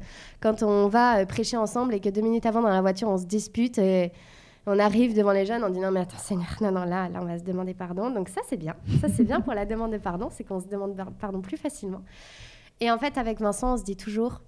quand 0.41 0.61
on 0.61 0.87
va 0.89 1.19
euh, 1.19 1.25
prêcher 1.25 1.55
ensemble 1.57 1.93
et 1.95 2.01
que 2.01 2.09
deux 2.09 2.21
minutes 2.21 2.45
avant 2.45 2.61
dans 2.61 2.69
la 2.69 2.81
voiture 2.81 3.07
on 3.07 3.17
se 3.17 3.25
dispute 3.25 3.77
et 3.77 4.11
on 4.67 4.77
arrive 4.77 5.15
devant 5.15 5.31
les 5.31 5.45
jeunes, 5.45 5.63
on 5.63 5.69
dit 5.69 5.79
non 5.79 5.91
mais 5.91 6.01
attends 6.01 6.17
Seigneur, 6.17 6.57
non 6.59 6.71
non 6.71 6.83
là, 6.85 7.07
là 7.07 7.19
on 7.21 7.25
va 7.25 7.39
se 7.39 7.43
demander 7.43 7.73
pardon. 7.73 8.09
Donc 8.09 8.27
ça 8.27 8.41
c'est 8.49 8.57
bien, 8.57 8.75
ça 8.99 9.07
c'est 9.07 9.23
bien 9.23 9.39
pour 9.39 9.53
la 9.53 9.65
demande 9.65 9.93
de 9.93 9.97
pardon, 9.97 10.29
c'est 10.31 10.43
qu'on 10.43 10.59
se 10.59 10.67
demande 10.67 10.95
par- 10.97 11.11
pardon 11.11 11.39
plus 11.39 11.55
facilement. 11.57 12.01
Et 12.81 12.91
en 12.91 12.97
fait 12.97 13.17
avec 13.17 13.39
Vincent 13.39 13.75
on 13.75 13.77
se 13.77 13.83
dit 13.83 13.95
toujours, 13.95 14.41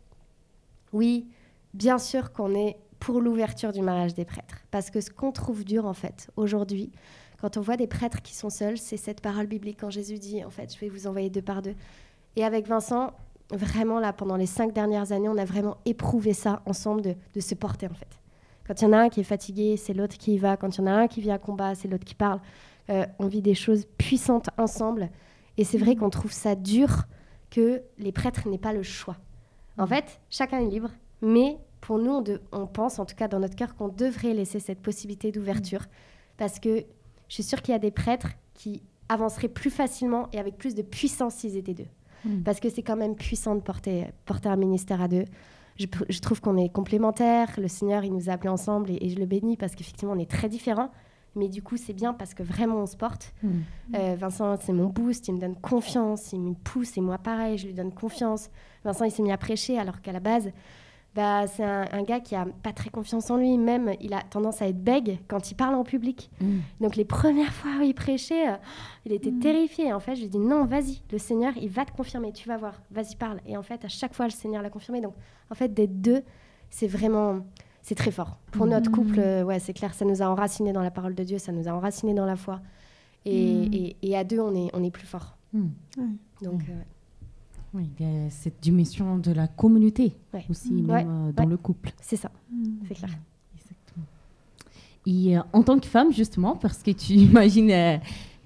oui, 0.91 1.27
bien 1.73 1.97
sûr 1.97 2.33
qu'on 2.33 2.53
est 2.55 2.75
pour 2.99 3.21
l'ouverture 3.21 3.71
du 3.71 3.81
mariage 3.81 4.13
des 4.13 4.25
prêtres. 4.25 4.63
Parce 4.71 4.89
que 4.89 5.01
ce 5.01 5.09
qu'on 5.09 5.31
trouve 5.31 5.63
dur, 5.63 5.85
en 5.85 5.93
fait, 5.93 6.29
aujourd'hui, 6.35 6.91
quand 7.39 7.57
on 7.57 7.61
voit 7.61 7.77
des 7.77 7.87
prêtres 7.87 8.21
qui 8.21 8.35
sont 8.35 8.49
seuls, 8.49 8.77
c'est 8.77 8.97
cette 8.97 9.21
parole 9.21 9.47
biblique 9.47 9.79
quand 9.79 9.89
Jésus 9.89 10.17
dit, 10.17 10.43
en 10.43 10.49
fait, 10.49 10.73
je 10.73 10.79
vais 10.79 10.89
vous 10.89 11.07
envoyer 11.07 11.29
deux 11.29 11.41
par 11.41 11.61
deux. 11.61 11.75
Et 12.35 12.43
avec 12.43 12.67
Vincent, 12.67 13.13
vraiment, 13.51 13.99
là, 13.99 14.13
pendant 14.13 14.35
les 14.35 14.45
cinq 14.45 14.73
dernières 14.73 15.11
années, 15.11 15.29
on 15.29 15.37
a 15.37 15.45
vraiment 15.45 15.77
éprouvé 15.85 16.33
ça 16.33 16.61
ensemble 16.65 17.01
de, 17.01 17.15
de 17.33 17.39
se 17.39 17.55
porter, 17.55 17.87
en 17.87 17.93
fait. 17.93 18.19
Quand 18.67 18.81
il 18.81 18.85
y 18.85 18.87
en 18.87 18.93
a 18.93 18.97
un 18.97 19.09
qui 19.09 19.21
est 19.21 19.23
fatigué, 19.23 19.77
c'est 19.77 19.93
l'autre 19.93 20.17
qui 20.17 20.33
y 20.33 20.37
va. 20.37 20.57
Quand 20.57 20.77
il 20.77 20.81
y 20.81 20.83
en 20.83 20.87
a 20.87 20.91
un 20.91 21.07
qui 21.07 21.21
vient 21.21 21.35
à 21.35 21.39
combat, 21.39 21.73
c'est 21.73 21.87
l'autre 21.87 22.03
qui 22.03 22.15
parle. 22.15 22.41
Euh, 22.89 23.05
on 23.19 23.27
vit 23.27 23.41
des 23.41 23.53
choses 23.53 23.85
puissantes 23.97 24.49
ensemble. 24.57 25.09
Et 25.57 25.63
c'est 25.63 25.77
vrai 25.77 25.95
qu'on 25.95 26.09
trouve 26.09 26.31
ça 26.31 26.55
dur 26.55 27.03
que 27.49 27.81
les 27.97 28.11
prêtres 28.11 28.47
n'aient 28.47 28.57
pas 28.57 28.73
le 28.73 28.83
choix. 28.83 29.15
En 29.77 29.87
fait, 29.87 30.19
chacun 30.29 30.59
est 30.59 30.67
libre, 30.67 30.89
mais 31.21 31.57
pour 31.81 31.99
nous, 31.99 32.11
on, 32.11 32.21
de- 32.21 32.41
on 32.51 32.67
pense, 32.67 32.99
en 32.99 33.05
tout 33.05 33.15
cas 33.15 33.27
dans 33.27 33.39
notre 33.39 33.55
cœur, 33.55 33.75
qu'on 33.75 33.87
devrait 33.87 34.33
laisser 34.33 34.59
cette 34.59 34.79
possibilité 34.79 35.31
d'ouverture. 35.31 35.85
Parce 36.37 36.59
que 36.59 36.83
je 37.27 37.33
suis 37.33 37.43
sûre 37.43 37.61
qu'il 37.61 37.73
y 37.73 37.75
a 37.75 37.79
des 37.79 37.91
prêtres 37.91 38.29
qui 38.53 38.81
avanceraient 39.09 39.47
plus 39.47 39.69
facilement 39.69 40.27
et 40.33 40.39
avec 40.39 40.57
plus 40.57 40.75
de 40.75 40.81
puissance 40.81 41.35
s'ils 41.35 41.57
étaient 41.57 41.73
deux. 41.73 41.87
Mm. 42.25 42.43
Parce 42.43 42.59
que 42.59 42.69
c'est 42.69 42.83
quand 42.83 42.97
même 42.97 43.15
puissant 43.15 43.55
de 43.55 43.61
porter, 43.61 44.07
porter 44.25 44.49
un 44.49 44.55
ministère 44.55 45.01
à 45.01 45.07
deux. 45.07 45.25
Je, 45.77 46.19
trouve 46.19 46.41
qu'on 46.41 46.57
est 46.57 46.69
complémentaires. 46.69 47.51
Le 47.57 47.67
Seigneur, 47.67 48.03
il 48.03 48.11
nous 48.11 48.29
a 48.29 48.33
appelés 48.33 48.49
ensemble 48.49 48.89
et, 48.89 48.97
et 48.99 49.09
je 49.09 49.19
le 49.19 49.27
bénis 49.27 49.57
parce 49.57 49.75
qu'effectivement, 49.75 50.13
on 50.13 50.19
est 50.19 50.29
très 50.29 50.49
différents. 50.49 50.91
Mais 51.35 51.49
du 51.49 51.61
coup, 51.61 51.77
c'est 51.77 51.93
bien 51.93 52.13
parce 52.13 52.33
que 52.33 52.41
vraiment, 52.41 52.77
on 52.77 52.85
se 52.87 52.97
porte. 52.97 53.33
Mm. 53.43 53.49
Euh, 53.95 54.15
Vincent, 54.17 54.55
c'est 54.59 54.73
mon 54.73 54.87
boost, 54.87 55.27
il 55.27 55.35
me 55.35 55.39
donne 55.39 55.55
confiance, 55.55 56.33
il 56.33 56.39
me 56.39 56.53
pousse, 56.55 56.97
et 56.97 57.01
moi 57.01 57.19
pareil, 57.19 57.57
je 57.57 57.67
lui 57.67 57.73
donne 57.73 57.93
confiance. 57.93 58.49
Vincent, 58.83 59.05
il 59.05 59.11
s'est 59.11 59.21
mis 59.21 59.31
à 59.31 59.37
prêcher 59.37 59.77
alors 59.77 60.01
qu'à 60.01 60.11
la 60.11 60.19
base, 60.19 60.51
bah, 61.17 61.47
c'est 61.47 61.63
un, 61.63 61.85
un 61.91 62.03
gars 62.03 62.19
qui 62.19 62.35
a 62.35 62.45
pas 62.63 62.71
très 62.71 62.89
confiance 62.91 63.29
en 63.31 63.37
lui, 63.37 63.57
même 63.57 63.91
il 64.01 64.13
a 64.13 64.21
tendance 64.21 64.61
à 64.61 64.67
être 64.67 64.81
bègue 64.83 65.17
quand 65.27 65.49
il 65.49 65.55
parle 65.55 65.73
en 65.75 65.83
public. 65.83 66.29
Mm. 66.39 66.59
Donc 66.79 66.95
les 66.95 67.05
premières 67.05 67.51
fois 67.51 67.71
où 67.79 67.81
il 67.81 67.95
prêchait, 67.95 68.49
euh, 68.51 68.55
il 69.05 69.11
était 69.13 69.31
terrifié. 69.31 69.91
En 69.93 69.99
fait, 69.99 70.15
je 70.15 70.21
lui 70.21 70.29
dis 70.29 70.37
non, 70.37 70.65
vas-y, 70.65 71.01
le 71.11 71.17
Seigneur, 71.17 71.53
il 71.59 71.69
va 71.69 71.85
te 71.85 71.91
confirmer, 71.91 72.31
tu 72.33 72.47
vas 72.47 72.57
voir, 72.57 72.75
vas-y, 72.91 73.15
parle. 73.15 73.39
Et 73.47 73.57
en 73.57 73.63
fait, 73.63 73.83
à 73.83 73.87
chaque 73.87 74.13
fois, 74.13 74.25
le 74.25 74.31
Seigneur 74.31 74.61
l'a 74.61 74.69
confirmé. 74.69 75.01
Donc, 75.01 75.15
en 75.49 75.55
fait, 75.55 75.73
d'être 75.73 75.99
deux, 76.01 76.21
c'est 76.69 76.87
vraiment, 76.87 77.39
c'est 77.81 77.95
très 77.95 78.11
fort. 78.11 78.37
Pour 78.51 78.67
notre 78.67 78.91
couple, 78.91 79.19
euh, 79.19 79.43
ouais, 79.43 79.59
c'est 79.59 79.73
clair, 79.73 79.93
ça 79.95 80.05
nous 80.05 80.21
a 80.21 80.25
enracinés 80.27 80.71
dans 80.71 80.83
la 80.83 80.91
parole 80.91 81.15
de 81.15 81.23
Dieu, 81.23 81.39
ça 81.39 81.51
nous 81.51 81.67
a 81.67 81.71
enracinés 81.71 82.13
dans 82.13 82.25
la 82.27 82.35
foi. 82.35 82.61
Et, 83.25 83.53
Mm. 83.55 83.73
et- 83.73 83.95
et 84.03 84.15
à 84.17 84.23
deux, 84.23 84.39
on 84.39 84.53
est, 84.55 84.69
on 84.73 84.83
est 84.83 84.91
plus 84.91 85.07
fort. 85.07 85.35
Mm. 85.53 85.67
Donc, 86.43 86.61
Mm. 86.61 86.71
euh, 86.71 86.81
Oui, 87.73 87.89
il 87.99 88.05
y 88.05 88.09
a 88.25 88.29
cette 88.29 88.59
dimension 88.61 89.17
de 89.17 89.31
la 89.31 89.47
communauté 89.47 90.13
Ouais. 90.33 90.45
aussi, 90.49 90.71
Mm. 90.73 90.85
même 90.85 90.89
Ouais, 90.89 91.05
euh, 91.07 91.31
dans 91.33 91.43
ouais. 91.43 91.49
le 91.49 91.57
couple. 91.57 91.91
c'est 92.01 92.15
ça, 92.15 92.31
Hmm. 92.51 92.63
c'est 92.87 92.95
clair. 92.95 93.09
Exactement. 93.55 94.05
Et 95.05 95.37
euh, 95.37 95.41
en 95.53 95.63
tant 95.63 95.77
que 95.79 95.85
femme, 95.85 96.11
justement, 96.11 96.55
parce 96.55 96.81
que 96.81 96.91
tu 96.91 97.13
imagines 97.13 97.69
euh, 97.71 97.97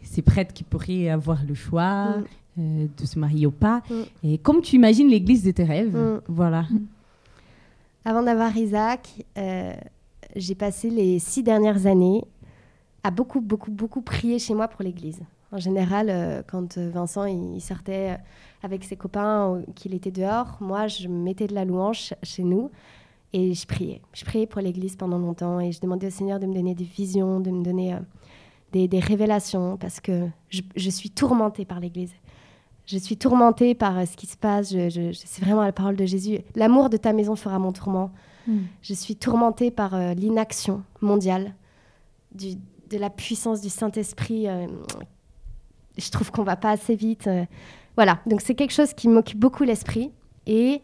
ces 0.03 0.21
prêtres 0.21 0.53
qui 0.53 0.63
pourraient 0.63 1.09
avoir 1.09 1.43
le 1.45 1.53
choix 1.53 2.17
Mm. 2.17 2.23
euh, 2.59 2.87
de 2.97 3.05
se 3.05 3.17
marier 3.19 3.45
ou 3.45 3.51
pas, 3.51 3.81
Mm. 3.89 3.93
et 4.23 4.37
comme 4.39 4.61
tu 4.61 4.75
imagines 4.75 5.07
l'église 5.07 5.43
de 5.43 5.51
tes 5.51 5.63
rêves, 5.63 5.95
Mm. 5.95 6.21
voilà. 6.27 6.65
Avant 8.03 8.23
d'avoir 8.23 8.55
Isaac, 8.57 9.07
j'ai 10.35 10.55
passé 10.55 10.89
les 10.89 11.19
six 11.19 11.43
dernières 11.43 11.85
années 11.85 12.23
à 13.03 13.11
beaucoup, 13.11 13.39
beaucoup, 13.41 13.69
beaucoup 13.71 14.01
prier 14.01 14.39
chez 14.39 14.53
moi 14.55 14.67
pour 14.67 14.81
l'église. 14.83 15.19
En 15.51 15.57
général, 15.57 16.07
euh, 16.09 16.41
quand 16.47 16.77
euh, 16.77 16.89
Vincent 16.89 17.25
il, 17.25 17.59
sortait 17.61 18.11
euh, 18.11 18.15
avec 18.63 18.83
ses 18.83 18.95
copains 18.95 19.49
ou 19.49 19.71
qu'il 19.73 19.93
était 19.93 20.11
dehors, 20.11 20.57
moi, 20.61 20.87
je 20.87 21.07
mettais 21.07 21.47
de 21.47 21.53
la 21.53 21.65
louange 21.65 22.13
chez 22.23 22.43
nous 22.43 22.69
Et 23.33 23.53
je 23.53 23.65
priais. 23.67 24.01
Je 24.13 24.23
priais 24.25 24.47
pour 24.47 24.61
l'Église 24.61 24.95
pendant 24.95 25.17
longtemps 25.17 25.59
et 25.59 25.71
je 25.71 25.79
demandais 25.81 26.07
au 26.07 26.11
Seigneur 26.11 26.39
de 26.39 26.45
me 26.45 26.53
donner 26.53 26.73
des 26.75 26.83
visions, 26.85 27.39
de 27.41 27.51
me 27.51 27.63
donner 27.63 27.97
des, 28.71 28.87
des 28.87 28.99
révélations 28.99 29.77
parce 29.77 29.99
que 29.99 30.27
je, 30.49 30.61
je 30.75 30.89
suis 30.89 31.09
tourmentée 31.09 31.65
par 31.65 31.79
l'Église. 31.79 32.13
Je 32.85 32.97
suis 32.97 33.15
tourmentée 33.17 33.73
par 33.75 34.05
ce 34.07 34.15
qui 34.17 34.27
se 34.27 34.35
passe. 34.37 34.71
Je, 34.73 34.89
je- 34.89 35.11
je- 35.11 35.21
c'est 35.25 35.43
vraiment 35.43 35.61
la 35.63 35.71
parole 35.71 35.95
de 35.95 36.05
Jésus. 36.05 36.39
L'amour 36.55 36.89
de 36.89 36.97
ta 36.97 37.13
maison 37.13 37.35
fera 37.35 37.59
mon 37.59 37.71
tourment. 37.73 38.11
Je 38.81 38.93
suis 38.93 39.15
tourmentée 39.15 39.69
par 39.71 39.95
l'inaction 40.15 40.81
mondiale, 40.99 41.53
du- 42.33 42.55
de 42.89 42.97
la 42.97 43.09
puissance 43.09 43.61
du 43.61 43.69
Saint-Esprit. 43.69 44.47
euh, 44.47 44.67
je 45.97 46.09
trouve 46.09 46.31
qu'on 46.31 46.43
va 46.43 46.55
pas 46.55 46.71
assez 46.71 46.95
vite. 46.95 47.27
euh, 47.27 47.45
voilà, 47.97 48.19
donc 48.25 48.41
c'est 48.41 48.55
quelque 48.55 48.71
chose 48.73 48.93
qui 48.93 49.07
m'occupe 49.09 49.39
beaucoup 49.39 49.63
l'esprit. 49.63 50.11
Et 50.47 50.81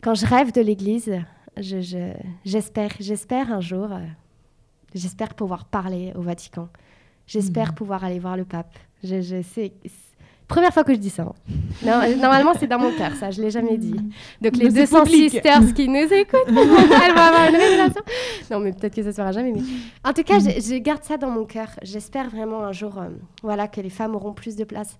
quand 0.00 0.14
je 0.14 0.24
rêve 0.26 0.52
de 0.52 0.60
l'Église, 0.60 1.12
je- 1.58 1.80
je- 1.82 2.14
j'espère, 2.44 2.90
j'espère 2.98 3.52
un 3.52 3.60
jour, 3.60 3.92
euh, 3.92 3.98
j'espère 4.94 5.34
pouvoir 5.34 5.66
parler 5.66 6.12
au 6.16 6.22
Vatican. 6.22 6.68
J'espère 7.26 7.68
Mhm. 7.68 7.74
pouvoir 7.74 8.04
aller 8.04 8.18
voir 8.18 8.36
le 8.36 8.44
pape. 8.44 8.74
Je, 9.04 9.20
je 9.20 9.42
c'est- 9.42 9.72
Première 10.52 10.72
fois 10.74 10.84
que 10.84 10.92
je 10.92 10.98
dis 10.98 11.10
ça. 11.10 11.22
hein. 11.22 11.32
Non, 11.84 12.16
normalement, 12.20 12.52
c'est 12.58 12.66
dans 12.66 12.78
mon 12.78 12.92
cœur, 12.92 13.12
ça. 13.18 13.30
Je 13.30 13.40
l'ai 13.40 13.50
jamais 13.50 13.78
dit. 13.78 13.94
Donc 14.40 14.56
les 14.56 14.64
Mais 14.64 14.70
c'est 14.70 14.80
200 14.92 15.04
public. 15.04 15.30
sisters 15.30 15.74
qui 15.74 15.88
nous 15.88 16.12
écoutent, 16.12 16.40
elles 16.48 16.54
vont 17.14 17.20
avoir 17.20 17.48
une 17.48 17.56
révélation. 17.56 18.02
Non, 18.50 18.60
mais 18.60 18.72
peut-être 18.72 18.94
que 18.94 19.02
ça 19.02 19.12
se 19.12 19.16
fera 19.16 19.32
jamais. 19.32 19.52
Mais... 19.52 19.62
En 20.04 20.12
tout 20.12 20.22
cas, 20.22 20.38
je, 20.38 20.50
je 20.60 20.76
garde 20.78 21.02
ça 21.04 21.16
dans 21.16 21.30
mon 21.30 21.44
cœur. 21.44 21.68
J'espère 21.82 22.28
vraiment 22.28 22.64
un 22.64 22.72
jour 22.72 22.98
euh, 22.98 23.08
voilà, 23.42 23.66
que 23.66 23.80
les 23.80 23.90
femmes 23.90 24.14
auront 24.14 24.32
plus 24.34 24.54
de 24.56 24.64
place. 24.64 24.98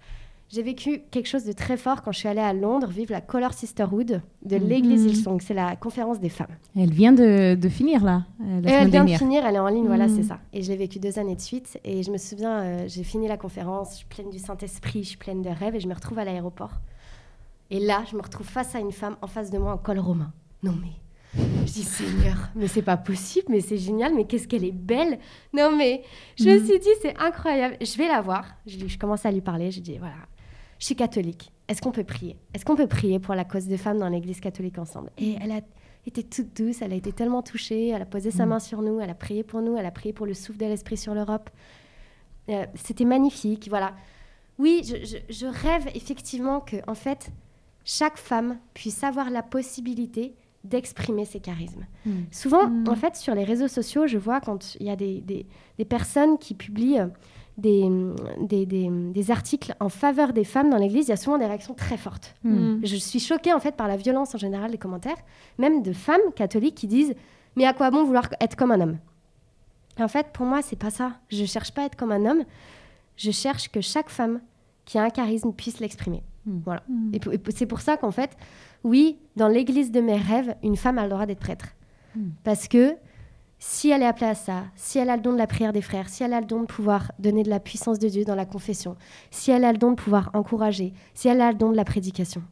J'ai 0.53 0.63
vécu 0.63 1.01
quelque 1.11 1.27
chose 1.29 1.45
de 1.47 1.53
très 1.53 1.79
fort 1.79 2.03
quand 2.03 2.13
je 2.13 2.19
suis 2.19 2.29
allée 2.29 2.41
à 2.43 2.53
Londres 2.53 2.89
vivre 2.89 3.13
la 3.13 3.23
Color 3.23 3.55
Sisterhood 3.55 4.21
de 4.45 4.57
Mhm. 4.59 4.69
l'église 4.69 5.05
Hillsong. 5.07 5.41
C'est 5.41 5.55
la 5.55 5.77
conférence 5.77 6.21
des 6.21 6.29
femmes. 6.29 6.55
Elle 6.77 6.91
vient 6.93 7.13
de, 7.15 7.55
de 7.55 7.69
finir 7.71 8.05
là, 8.05 8.27
euh, 8.43 8.61
la 8.61 8.83
elle 8.83 8.91
vient 8.91 9.05
de 9.05 9.11
finir, 9.13 9.47
elle 9.47 9.55
est 9.55 9.59
en 9.59 9.69
ligne, 9.69 9.87
voilà, 9.87 10.09
Mhm. 10.09 10.17
c'est 10.17 10.23
ça. 10.25 10.41
Et 10.53 10.61
je 10.63 10.69
l'ai 10.71 10.77
vécu 10.77 10.99
deux 10.99 11.19
années 11.19 11.37
de 11.37 11.41
suite. 11.41 11.79
Et 11.85 12.03
je 12.03 12.11
me 12.11 12.19
souviens, 12.19 12.61
euh, 12.61 12.85
j'ai 12.87 13.03
fini 13.03 13.29
la 13.29 13.39
conférence, 13.39 13.93
je 13.93 13.97
suis 13.99 14.05
pleine 14.07 14.29
du 14.29 14.39
Saint-Esprit, 14.39 15.05
je 15.05 15.09
suis 15.09 15.17
pleine 15.17 15.41
de 15.41 15.49
rêves, 15.49 15.75
et 15.75 15.81
je 15.81 15.89
me 15.89 15.95
retrouve 15.95 16.19
à 16.19 16.25
l'aéroport. 16.27 16.73
Et 17.71 17.81
là, 17.81 18.05
je 18.11 18.15
me 18.15 18.21
retrouve 18.21 18.47
face 18.47 18.75
à 18.75 18.79
une 18.79 18.93
femme 18.93 19.17
en 19.23 19.29
face 19.29 19.51
de 19.51 19.57
moi 19.57 19.73
en 19.73 19.79
col 19.79 19.99
romain. 20.01 20.33
Non 20.63 20.75
mais, 20.83 20.93
je 21.67 21.73
dis 21.73 21.83
Seigneur, 21.83 22.51
mais 22.55 22.69
c'est 22.69 22.83
pas 22.83 22.99
possible, 22.99 23.47
mais 23.49 23.61
c'est 23.63 23.79
génial, 23.79 24.15
mais 24.15 24.25
qu'est-ce 24.27 24.47
qu'elle 24.47 24.65
est 24.65 24.71
belle. 24.71 25.19
Non 25.55 25.75
mais, 25.75 26.03
je 26.37 26.45
me 26.45 26.59
Mhm. 26.59 26.65
suis 26.67 26.79
dit, 26.79 26.89
c'est 27.01 27.17
incroyable. 27.19 27.77
Je 27.81 27.97
vais 27.97 28.07
la 28.09 28.21
voir. 28.21 28.45
Je 28.67 28.99
commence 28.99 29.25
à 29.25 29.31
lui 29.33 29.41
parler. 29.41 29.71
Je 29.71 29.81
dis, 29.81 29.97
voilà, 29.97 30.17
je 30.83 30.87
suis 30.87 30.97
catholique. 30.97 31.53
Est-ce 31.69 31.81
qu'on 31.81 31.93
peut 31.93 32.03
prier? 32.03 32.37
Est-ce 32.55 32.65
qu'on 32.65 32.75
peut 32.75 32.89
prier 32.89 33.21
pour 33.21 33.37
la 33.37 33.45
cause 33.45 33.67
des 33.67 33.77
femmes 33.77 33.99
dans 33.99 34.09
l'église 34.09 34.41
catholique 34.41 34.79
ensemble? 34.79 35.11
Et 35.17 35.37
elle 35.41 35.53
a 35.53 35.61
été 36.07 36.25
toute 36.25 36.57
douce, 36.61 36.83
elle 36.83 36.93
a 36.93 36.97
été 36.97 37.13
tellement 37.13 37.41
touchée, 37.41 37.91
elle 37.91 38.03
a 38.03 38.05
posé 38.05 38.33
sa 38.33 38.47
Mm. 38.47 38.49
main 38.49 38.59
sur 38.59 38.83
nous, 38.83 38.99
elle 38.99 39.09
a 39.11 39.15
prié 39.15 39.45
pour 39.45 39.63
nous, 39.63 39.77
elle 39.77 39.87
a 39.87 39.93
prié 39.93 40.13
pour 40.13 40.27
le 40.27 40.35
souffle 40.35 40.59
de 40.59 40.67
l'esprit 40.67 40.97
sur 40.97 41.15
l'Europe. 41.15 41.51
Euh, 42.49 42.67
C'était 42.75 43.05
magnifique, 43.05 43.69
voilà. 43.69 43.95
Oui, 44.59 44.83
je, 44.85 44.97
je- 45.07 45.33
je 45.33 45.47
rêve 45.47 45.87
effectivement 45.95 46.59
que, 46.59 46.79
en 46.89 46.95
fait, 46.97 47.31
chaque 47.85 48.17
femme 48.17 48.59
puisse 48.75 49.05
avoir 49.05 49.31
la 49.31 49.45
possibilité 49.45 50.35
d'exprimer 50.65 51.25
ses 51.27 51.39
charismes. 51.39 51.87
Mm. 52.07 52.11
Souvent, 52.33 52.69
Mm. 52.69 52.89
en 52.89 52.97
fait, 52.97 53.15
sur 53.15 53.37
les 53.37 53.45
réseaux 53.45 53.69
sociaux, 53.69 54.09
je 54.09 54.19
vois 54.19 54.41
quand 54.41 54.75
il 54.81 54.87
y 54.87 54.91
a 54.91 54.97
des, 54.97 55.21
des- 55.21 55.47
des 55.79 55.85
personnes 55.85 56.39
qui 56.39 56.55
publient 56.55 56.99
euh, 56.99 57.07
des, 57.59 57.87
des, 58.41 58.65
des- 58.67 58.89
des 58.91 59.31
articles 59.31 59.75
en 59.79 59.89
faveur 59.89 60.33
des 60.33 60.45
femmes 60.45 60.71
dans 60.71 60.79
l'Église, 60.79 61.07
il 61.07 61.11
y 61.11 61.13
a 61.13 61.17
souvent 61.17 61.39
des 61.39 61.47
réactions 61.47 61.75
très 61.75 61.97
fortes. 61.99 62.35
Mm. 62.45 62.79
Je 62.83 62.97
suis 62.97 63.21
choquée 63.21 63.53
en 63.53 63.61
fait 63.61 63.77
par 63.77 63.89
la 63.89 63.97
violence 63.97 64.35
en 64.35 64.39
général 64.39 64.71
des 64.71 64.79
commentaires, 64.79 65.19
même 65.59 65.83
de 65.83 65.93
femmes 65.93 66.21
catholiques 66.35 66.75
qui 66.77 66.87
disent 66.87 67.15
mais 67.57 67.67
à 67.67 67.75
quoi 67.75 67.91
bon 67.91 68.05
vouloir 68.05 68.29
être 68.41 68.57
comme 68.57 68.71
un 68.73 68.81
homme? 68.81 68.99
En 70.01 70.09
fait, 70.09 70.29
pour 70.33 70.47
moi, 70.47 70.63
c'est 70.63 70.77
pas 70.79 70.89
ça. 70.91 71.13
Je 71.29 71.45
cherche 71.45 71.73
pas 71.73 71.83
à 71.83 71.85
être 71.87 71.97
comme 71.97 72.13
un 72.13 72.25
homme. 72.25 72.45
Je 73.19 73.31
cherche 73.31 73.69
que 73.71 73.83
chaque 73.83 74.09
femme 74.09 74.41
qui 74.87 74.97
a 74.99 75.03
un 75.03 75.11
charisme 75.11 75.53
puisse 75.53 75.79
l'exprimer. 75.81 76.23
Mm. 76.47 76.59
Voilà. 76.65 76.83
Et 77.13 77.21
p- 77.21 77.31
et 77.35 77.39
p- 77.39 77.53
c'est 77.55 77.67
pour 77.67 77.81
ça 77.83 77.99
qu'en 77.99 78.11
fait, 78.11 78.31
oui, 78.85 79.19
dans 79.37 79.49
l'église 79.49 79.93
de 79.93 80.01
mes 80.01 80.17
rêves, 80.17 80.55
une 80.63 80.77
femme 80.77 80.97
a 80.99 81.03
le 81.05 81.11
droit 81.11 81.27
d'être 81.27 81.39
prêtre. 81.41 81.67
Parce 82.45 82.67
que 82.69 82.95
si 83.65 83.91
elle 83.91 84.03
est 84.03 84.07
appelée 84.07 84.27
à 84.27 84.35
ça, 84.35 84.65
si 84.75 84.99
elle 84.99 85.09
a 85.09 85.15
le 85.17 85.23
don 85.23 85.33
de 85.33 85.39
la 85.39 85.47
prière 85.47 85.73
des 85.73 85.83
frères, 85.83 86.09
si 86.09 86.25
elle 86.25 86.33
a 86.33 86.41
le 86.41 86.47
don 86.47 86.63
de 86.63 86.67
pouvoir 86.67 87.13
donner 87.21 87.45
de 87.45 87.49
la 87.49 87.61
puissance 87.61 88.01
de 88.01 88.09
Dieu 88.09 88.25
dans 88.25 88.35
la 88.35 88.45
confession, 88.45 88.97
si 89.31 89.53
elle 89.53 89.65
a 89.65 89.71
le 89.71 89.79
don 89.79 89.93
de 89.93 89.97
pouvoir 89.97 90.31
encourager, 90.35 90.93
si 91.15 91.29
elle 91.29 91.41
a 91.41 91.53
le 91.53 91.57
don 91.57 91.71
de 91.71 91.77
la 91.77 91.85
prédication, 91.85 92.43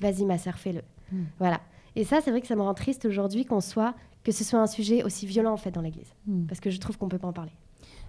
vas-y 0.00 0.24
ma 0.24 0.38
sœur, 0.38 0.56
fais-le. 0.58 0.82
Mm. 1.10 1.24
Voilà. 1.40 1.60
Et 1.96 2.04
ça, 2.04 2.20
c'est 2.22 2.30
vrai 2.30 2.40
que 2.40 2.46
ça 2.46 2.54
me 2.54 2.62
rend 2.62 2.74
triste 2.74 3.04
aujourd'hui 3.06 3.44
qu'on 3.44 3.60
soit 3.60 3.94
que 4.22 4.30
ce 4.30 4.44
soit 4.44 4.60
un 4.60 4.68
sujet 4.68 5.02
aussi 5.02 5.26
violent 5.26 5.52
en 5.52 5.56
fait 5.56 5.72
dans 5.72 5.80
l'église, 5.80 6.14
Mm. 6.28 6.44
parce 6.46 6.60
que 6.60 6.70
je 6.70 6.78
trouve 6.78 6.96
qu'on 6.96 7.08
peut 7.08 7.18
pas 7.18 7.26
en 7.26 7.32
parler. 7.32 7.50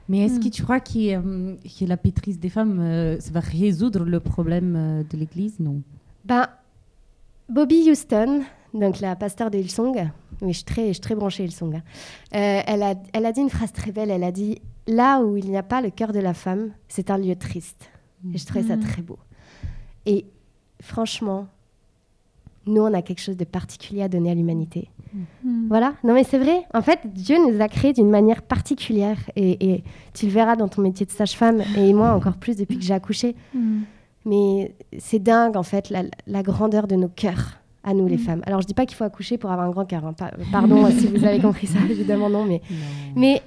Mais 0.07 0.19
est-ce 0.19 0.35
Mm. 0.37 0.43
que 0.43 0.49
tu 0.49 0.61
crois 0.61 0.79
que, 0.79 1.15
euh, 1.15 1.55
que 1.79 1.85
la 1.85 1.97
pétrise 1.97 2.39
des 2.39 2.49
femmes, 2.49 2.79
euh, 2.79 3.19
ça 3.19 3.31
va 3.31 3.39
résoudre 3.39 4.03
le 4.05 4.19
problème 4.19 4.75
euh, 4.77 5.03
de 5.09 5.17
l'Église? 5.17 5.59
Non. 5.59 5.81
Ben, 6.23 6.45
Bobby 7.49 7.89
Houston, 7.89 8.43
donc 8.73 8.99
la 8.99 9.15
pasteur 9.15 9.51
de 9.51 9.57
Hillsong, 9.57 10.09
oui, 10.41 10.51
je 10.51 10.57
suis 10.57 10.63
très, 10.65 10.87
je 10.87 10.93
suis 10.93 11.01
très 11.01 11.15
branchée 11.15 11.43
Hillsong, 11.45 11.75
hein. 11.75 11.83
Euh, 12.35 12.61
elle, 12.65 12.83
a, 12.83 12.95
elle 13.13 13.25
a 13.25 13.31
dit 13.31 13.41
une 13.41 13.49
phrase 13.49 13.71
très 13.71 13.91
belle, 13.91 14.11
elle 14.11 14.23
a 14.23 14.31
dit 14.31 14.61
«Là 14.87 15.21
où 15.21 15.37
il 15.37 15.49
n'y 15.49 15.57
a 15.57 15.63
pas 15.63 15.81
le 15.81 15.89
cœur 15.89 16.11
de 16.11 16.19
la 16.19 16.33
femme, 16.33 16.71
c'est 16.87 17.09
un 17.11 17.17
lieu 17.17 17.35
triste.» 17.35 17.89
Et 18.33 18.37
je 18.37 18.45
trouvais 18.45 18.63
ça 18.63 18.75
Mm. 18.75 18.79
très 18.81 19.01
beau. 19.01 19.17
Et 20.05 20.25
franchement, 20.81 21.47
nous, 22.65 22.81
on 22.81 22.93
a 22.93 23.01
quelque 23.01 23.21
chose 23.21 23.37
de 23.37 23.43
particulier 23.45 24.01
à 24.03 24.07
donner 24.09 24.31
à 24.31 24.33
l'humanité. 24.33 24.89
Mm. 25.13 25.67
Voilà, 25.67 25.93
non 26.03 26.13
mais 26.13 26.23
c'est 26.23 26.39
vrai. 26.39 26.63
En 26.73 26.81
fait, 26.81 26.99
Dieu 27.05 27.37
nous 27.37 27.61
a 27.61 27.67
créés 27.67 27.93
d'une 27.93 28.09
manière 28.09 28.41
particulière. 28.41 29.17
Et, 29.35 29.73
et 29.73 29.83
tu 30.13 30.25
le 30.25 30.31
verras 30.31 30.55
dans 30.55 30.67
ton 30.67 30.81
métier 30.81 31.05
de 31.05 31.11
sage-femme, 31.11 31.61
et 31.77 31.93
moi 31.93 32.13
encore 32.13 32.37
plus 32.37 32.55
depuis 32.57 32.77
que 32.77 32.83
j'ai 32.83 32.93
accouché. 32.93 33.35
Mm. 33.53 33.81
Mais 34.25 34.73
c'est 34.99 35.19
dingue, 35.19 35.57
en 35.57 35.63
fait, 35.63 35.89
la, 35.89 36.03
la 36.27 36.43
grandeur 36.43 36.87
de 36.87 36.95
nos 36.95 37.09
cœurs, 37.09 37.59
à 37.83 37.93
nous 37.93 38.07
les 38.07 38.15
Mm. 38.15 38.19
femmes. 38.19 38.41
Alors, 38.45 38.61
je 38.61 38.67
dis 38.67 38.73
pas 38.73 38.85
qu'il 38.85 38.95
faut 38.95 39.03
accoucher 39.03 39.37
pour 39.37 39.51
avoir 39.51 39.67
un 39.67 39.71
grand 39.71 39.85
cœur. 39.85 40.05
hein. 40.05 40.13
Pa- 40.13 40.31
Pardon 40.51 40.89
si 40.91 41.07
vous 41.07 41.23
avez 41.25 41.39
compris 41.41 41.67
ça, 41.67 41.79
évidemment 41.89 42.29
non. 42.29 42.45
Mais, 42.45 42.61
mais 43.15 43.41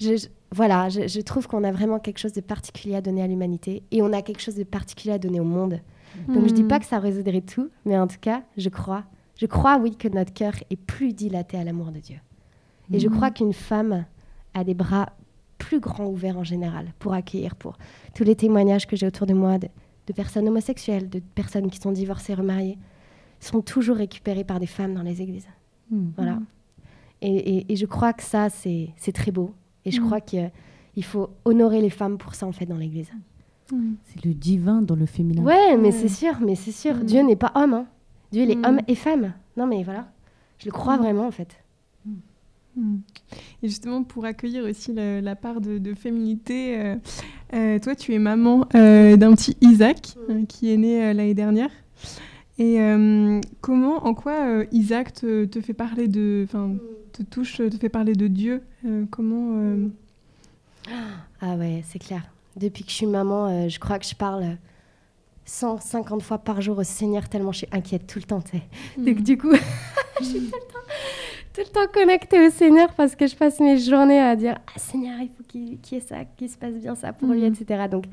je, 0.00 0.16
je- 0.16 0.26
voilà, 0.52 0.88
je, 0.88 1.06
je 1.08 1.20
trouve 1.20 1.46
qu'on 1.48 1.64
a 1.64 1.72
vraiment 1.72 1.98
quelque 1.98 2.18
chose 2.18 2.32
de 2.32 2.40
particulier 2.40 2.94
à 2.96 3.00
donner 3.00 3.22
à 3.22 3.26
l'humanité. 3.26 3.82
Et 3.90 4.02
on 4.02 4.12
a 4.12 4.22
quelque 4.22 4.40
chose 4.40 4.54
de 4.56 4.64
particulier 4.64 5.14
à 5.14 5.18
donner 5.18 5.40
au 5.40 5.44
monde. 5.44 5.80
Donc, 6.28 6.48
je 6.48 6.52
dis 6.54 6.62
Mm. 6.64 6.68
pas 6.68 6.78
que 6.80 6.86
ça 6.86 6.98
résoudrait 6.98 7.40
tout, 7.42 7.68
mais 7.84 7.98
en 7.98 8.06
tout 8.06 8.16
cas, 8.20 8.42
je 8.56 8.68
crois. 8.68 9.04
Je 9.38 9.46
crois, 9.46 9.78
oui, 9.78 9.94
que 9.96 10.08
notre 10.08 10.32
cœur 10.32 10.52
est 10.70 10.76
plus 10.76 11.12
dilaté 11.12 11.58
à 11.58 11.64
l'amour 11.64 11.92
de 11.92 11.98
Dieu. 12.00 12.16
Et 12.92 12.98
je 12.98 13.08
Mm. 13.08 13.12
crois 13.16 13.30
qu'une 13.30 13.52
femme 13.52 14.04
a 14.54 14.64
des 14.64 14.74
bras 14.74 15.10
plus 15.58 15.80
grands 15.80 16.06
ouverts 16.06 16.38
en 16.38 16.44
général 16.44 16.92
pour 16.98 17.12
accueillir, 17.12 17.54
pour 17.56 17.76
tous 18.14 18.24
les 18.24 18.34
témoignages 18.36 18.86
que 18.86 18.96
j'ai 18.96 19.06
autour 19.06 19.26
de 19.26 19.34
moi 19.34 19.58
de, 19.58 19.68
de 20.06 20.12
personnes 20.12 20.48
homosexuelles, 20.48 21.08
de 21.08 21.20
personnes 21.34 21.68
qui 21.70 21.78
sont 21.78 21.92
divorcées, 21.92 22.34
remariées, 22.34 22.78
sont 23.40 23.60
toujours 23.62 23.96
récupérés 23.96 24.44
par 24.44 24.58
des 24.60 24.66
femmes 24.66 24.94
dans 24.94 25.02
les 25.02 25.22
églises. 25.22 25.46
Mm. 25.90 26.08
Voilà. 26.16 26.38
Et, 27.22 27.34
et- 27.58 27.72
et 27.72 27.76
je 27.76 27.86
crois 27.86 28.12
que 28.12 28.22
ça, 28.22 28.48
c'est 28.50 28.92
très 29.14 29.30
beau. 29.30 29.52
Et 29.84 29.90
je 29.90 30.00
Mm. 30.00 30.04
crois 30.04 30.20
qu'il 30.20 30.50
faut 31.02 31.30
honorer 31.44 31.80
les 31.80 31.90
femmes 31.90 32.18
pour 32.18 32.34
ça, 32.34 32.46
en 32.46 32.52
fait, 32.52 32.66
dans 32.66 32.76
l'église. 32.76 33.10
Mm. 33.72 33.92
C'est 34.04 34.24
le 34.24 34.34
divin 34.34 34.82
dans 34.82 34.96
le 34.96 35.06
féminin. 35.06 35.42
Ouais, 35.42 35.76
mais 35.76 35.84
Ouais. 35.88 35.92
c'est 35.92 36.08
sûr, 36.08 36.34
mais 36.44 36.54
c'est 36.54 36.72
sûr. 36.72 36.94
Dieu 36.96 37.22
n'est 37.22 37.36
pas 37.36 37.52
homme. 37.54 37.74
hein. 37.74 37.86
Dieu, 38.32 38.42
il 38.42 38.50
est 38.50 38.56
Mm. 38.56 38.64
homme 38.64 38.80
et 38.88 38.94
femme. 38.94 39.32
Non, 39.56 39.66
mais 39.66 39.82
voilà. 39.82 40.08
Je 40.58 40.66
le 40.66 40.72
crois 40.72 40.96
vraiment, 40.96 41.26
en 41.26 41.30
fait. 41.30 41.56
Et 43.62 43.68
justement, 43.68 44.02
pour 44.02 44.26
accueillir 44.26 44.64
aussi 44.64 44.92
le- 44.92 45.20
la 45.20 45.34
part 45.34 45.62
de, 45.62 45.78
de 45.78 45.94
féminité, 45.94 46.78
euh, 46.78 46.96
euh, 47.54 47.78
toi, 47.78 47.94
tu 47.94 48.12
es 48.12 48.18
maman 48.18 48.66
euh, 48.74 49.16
d'un 49.16 49.32
petit 49.34 49.56
Isaac 49.62 50.14
qui 50.48 50.70
est 50.72 50.76
né 50.76 51.02
euh, 51.02 51.12
l'année 51.14 51.32
dernière. 51.34 51.70
Et 52.58 52.80
euh, 52.80 53.40
comment, 53.60 54.06
en 54.06 54.14
quoi 54.14 54.46
euh, 54.46 54.64
Isaac 54.72 55.12
te, 55.12 55.44
te 55.44 55.60
fait 55.60 55.74
parler 55.74 56.08
de, 56.08 56.42
enfin, 56.48 56.72
te 57.12 57.22
touche, 57.22 57.56
te 57.58 57.76
fait 57.76 57.88
parler 57.90 58.14
de 58.14 58.26
Dieu 58.28 58.62
Euh, 58.84 59.04
Comment 59.10 59.58
Ah 61.42 61.54
ouais, 61.56 61.82
c'est 61.86 61.98
clair. 61.98 62.22
Depuis 62.56 62.84
que 62.84 62.90
je 62.90 62.96
suis 62.96 63.06
maman, 63.06 63.68
je 63.68 63.78
crois 63.78 63.98
que 63.98 64.06
je 64.06 64.14
parle 64.14 64.56
150 65.44 66.22
fois 66.22 66.38
par 66.38 66.60
jour 66.60 66.78
au 66.78 66.82
Seigneur 66.82 67.28
tellement 67.28 67.52
je 67.52 67.58
suis 67.58 67.68
inquiète 67.70 68.06
tout 68.06 68.18
le 68.18 68.24
temps. 68.24 68.42
sais. 68.50 68.62
Donc 68.98 69.18
mm. 69.20 69.22
du 69.22 69.36
coup, 69.38 69.52
je 70.20 70.24
suis 70.24 70.40
tout 70.40 70.44
le, 70.46 70.50
temps, 70.50 70.78
tout 71.54 71.60
le 71.60 71.72
temps 71.72 71.92
connectée 71.92 72.46
au 72.46 72.50
Seigneur 72.50 72.92
parce 72.94 73.14
que 73.14 73.26
je 73.26 73.36
passe 73.36 73.60
mes 73.60 73.78
journées 73.78 74.18
à 74.20 74.34
dire 74.34 74.56
Ah 74.74 74.78
Seigneur, 74.78 75.20
il 75.20 75.28
faut 75.28 75.44
qu'il 75.46 75.78
qu'il 75.80 75.98
y 75.98 76.00
ait 76.00 76.04
ça, 76.04 76.24
qu'il 76.36 76.48
se 76.48 76.56
passe 76.56 76.72
bien 76.74 76.94
ça 76.94 77.12
pour 77.12 77.28
lui, 77.28 77.42
Mhm. 77.42 77.54
etc. 77.54 77.84
Donc 77.90 78.04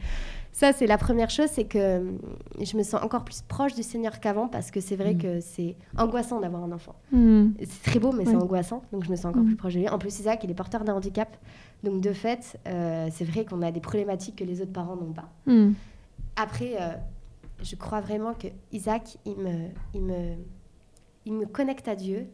ça, 0.55 0.71
c'est 0.71 0.85
la 0.87 0.97
première 0.97 1.29
chose, 1.29 1.49
c'est 1.51 1.65
que 1.65 1.97
hum, 1.97 2.19
je 2.61 2.77
me 2.77 2.83
sens 2.83 3.01
encore 3.03 3.25
plus 3.25 3.41
proche 3.41 3.73
du 3.75 3.83
Seigneur 3.83 4.19
qu'avant 4.19 4.47
parce 4.47 4.71
que 4.71 4.79
c'est 4.79 4.95
vrai 4.95 5.13
Mhm. 5.15 5.21
que 5.21 5.39
c'est 5.41 5.75
angoissant 5.97 6.39
d'avoir 6.39 6.63
un 6.63 6.71
enfant. 6.71 6.95
Mm. 7.11 7.49
C'est 7.59 7.83
très 7.91 7.99
beau, 7.99 8.11
mais 8.13 8.23
c'est 8.25 8.35
angoissant, 8.35 8.83
donc 8.91 9.03
je 9.03 9.09
me 9.11 9.15
sens 9.15 9.25
encore 9.25 9.41
Mhm. 9.41 9.47
plus 9.47 9.55
proche 9.57 9.73
de 9.73 9.79
lui. 9.79 9.89
En 9.89 9.97
plus, 9.99 10.19
Isaac, 10.19 10.41
il 10.43 10.51
est 10.51 10.53
porteur 10.53 10.83
d'un 10.85 10.93
handicap, 10.95 11.35
donc 11.83 11.99
de 12.01 12.13
fait, 12.13 12.57
euh, 12.67 13.09
c'est 13.11 13.25
vrai 13.25 13.43
qu'on 13.45 13.61
a 13.61 13.71
des 13.71 13.81
problématiques 13.81 14.37
que 14.37 14.43
les 14.45 14.61
autres 14.61 14.71
parents 14.71 14.95
n'ont 14.95 15.11
pas. 15.11 15.29
Mm. 15.47 15.71
Après, 16.35 16.75
euh, 16.79 16.89
je 17.61 17.75
crois 17.75 17.99
vraiment 18.01 18.33
que 18.33 18.47
Isaac, 18.71 19.17
il 19.25 19.35
me, 19.37 19.69
il 19.93 20.01
me, 20.03 20.35
il 21.25 21.33
me 21.33 21.45
connecte 21.45 21.87
à 21.87 21.95
Dieu 21.95 22.27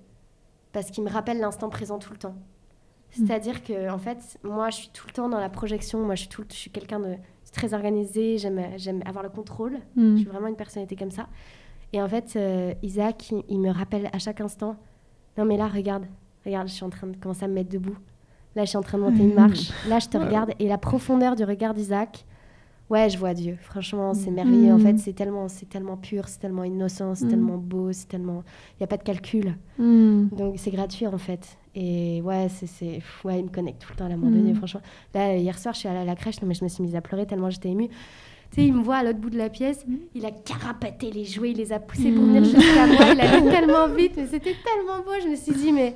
parce 0.74 0.92
qu'il 0.92 1.04
me 1.04 1.10
rappelle 1.10 1.40
l'instant 1.40 1.70
présent 1.70 2.00
tout 2.00 2.12
le 2.12 2.18
temps. 2.20 2.36
Mm. 2.36 3.26
C'est-à-dire 3.28 3.64
que, 3.64 3.90
en 3.90 3.98
fait, 3.98 4.38
moi, 4.44 4.70
je 4.70 4.76
suis 4.78 4.90
tout 4.90 5.08
le 5.08 5.14
temps 5.14 5.30
dans 5.30 5.40
la 5.40 5.50
projection. 5.50 6.00
Moi, 6.06 6.16
je 6.16 6.22
suis, 6.22 6.30
tout, 6.30 6.44
je 6.50 6.56
suis 6.56 6.70
quelqu'un 6.70 7.00
de 7.00 7.16
très 7.54 7.74
organisé. 7.74 8.38
J'aime, 8.38 8.62
j'aime 8.78 9.02
avoir 9.06 9.24
le 9.24 9.30
contrôle. 9.30 9.78
Je 9.96 10.02
Mm. 10.02 10.18
suis 10.18 10.26
vraiment 10.28 10.48
une 10.48 10.56
personnalité 10.56 10.96
comme 10.96 11.12
ça. 11.12 11.28
Et 11.94 12.02
en 12.02 12.08
fait, 12.08 12.34
euh, 12.36 12.74
Isaac, 12.84 13.32
il, 13.32 13.44
il 13.50 13.60
me 13.60 13.72
rappelle 13.72 14.10
à 14.14 14.20
chaque 14.20 14.42
instant 14.42 14.76
Non, 15.38 15.46
mais 15.46 15.58
là, 15.58 15.68
regarde, 15.68 16.06
regarde, 16.46 16.68
je 16.68 16.74
suis 16.74 16.84
en 16.84 16.90
train 16.90 17.08
de 17.08 17.16
commencer 17.18 17.46
à 17.46 17.48
me 17.48 17.54
mettre 17.54 17.70
debout. 17.70 17.98
Là, 18.56 18.64
je 18.66 18.70
suis 18.70 18.78
en 18.78 18.82
train 18.82 18.98
de 18.98 19.04
monter 19.04 19.22
une 19.24 19.34
marche. 19.36 19.70
Là, 19.88 20.00
je 20.00 20.08
te 20.08 20.18
regarde. 20.18 20.52
Et 20.60 20.68
la 20.68 20.78
profondeur 20.78 21.36
du 21.36 21.44
regard 21.44 21.74
d'Isaac, 21.74 22.26
ouais, 22.90 23.10
je 23.10 23.18
vois 23.18 23.34
Dieu. 23.34 23.58
Franchement, 23.62 24.14
c'est 24.14 24.32
merveilleux. 24.32 24.74
En 24.74 24.78
Mm. 24.78 24.82
fait, 24.82 24.98
c'est 25.00 25.14
tellement, 25.14 25.48
c'est 25.48 25.68
tellement 25.70 25.98
pur, 25.98 26.28
c'est 26.28 26.40
tellement 26.40 26.64
innocent, 26.64 27.16
c'est 27.16 27.26
Mm. 27.26 27.30
tellement 27.30 27.58
beau, 27.58 27.92
c'est 27.92 28.08
tellement. 28.08 28.44
Il 28.74 28.82
n'y 28.82 28.84
a 28.86 28.88
pas 28.88 28.98
de 28.98 29.04
calcul. 29.04 29.56
Mm. 29.78 30.28
Donc, 30.32 30.56
c'est 30.58 30.72
gratuit, 30.72 31.08
en 31.08 31.18
fait. 31.18 31.58
Et 31.76 32.22
ouais, 32.24 32.48
c'est, 32.50 33.00
ouais, 33.24 33.40
il 33.40 33.46
me 33.46 33.50
connecte 33.50 33.82
tout 33.82 33.90
le 33.92 33.96
temps 33.98 34.06
à 34.06 34.10
l'amour 34.10 34.30
de 34.32 34.38
Mm. 34.38 34.44
Dieu, 34.46 34.54
franchement. 34.56 34.82
Là, 35.14 35.36
hier 35.36 35.58
soir, 35.58 35.74
je 35.74 35.80
suis 35.80 35.88
allée 35.90 36.00
à 36.00 36.06
la 36.06 36.16
crèche, 36.16 36.42
non, 36.42 36.48
mais 36.48 36.54
je 36.56 36.64
me 36.64 36.70
suis 36.70 36.84
mise 36.84 36.96
à 36.96 37.02
pleurer 37.02 37.26
tellement 37.26 37.50
j'étais 37.50 37.70
émue. 37.70 37.90
Tu 38.52 38.62
sais, 38.62 38.66
il 38.68 38.74
me 38.74 38.82
voit 38.82 38.96
à 38.98 39.04
l'autre 39.04 39.20
bout 39.20 39.30
de 39.30 39.38
la 39.38 39.50
pièce, 39.50 39.86
il 40.16 40.26
a 40.26 40.32
carapaté 40.32 41.12
les 41.12 41.24
jouets, 41.24 41.52
il 41.52 41.58
les 41.58 41.72
a 41.72 41.80
poussés 41.80 42.12
pour 42.12 42.24
venir 42.26 42.42
Mm. 42.42 42.46
jusqu'à 42.46 42.88
moi, 42.88 43.06
il 43.14 43.22
allait 43.22 43.50
tellement 43.62 43.88
vite, 43.96 44.14
mais 44.18 44.26
c'était 44.26 44.56
tellement 44.66 45.04
beau. 45.06 45.12
Je 45.24 45.28
me 45.30 45.36
suis 45.36 45.54
dit, 45.54 45.72
mais 45.72 45.94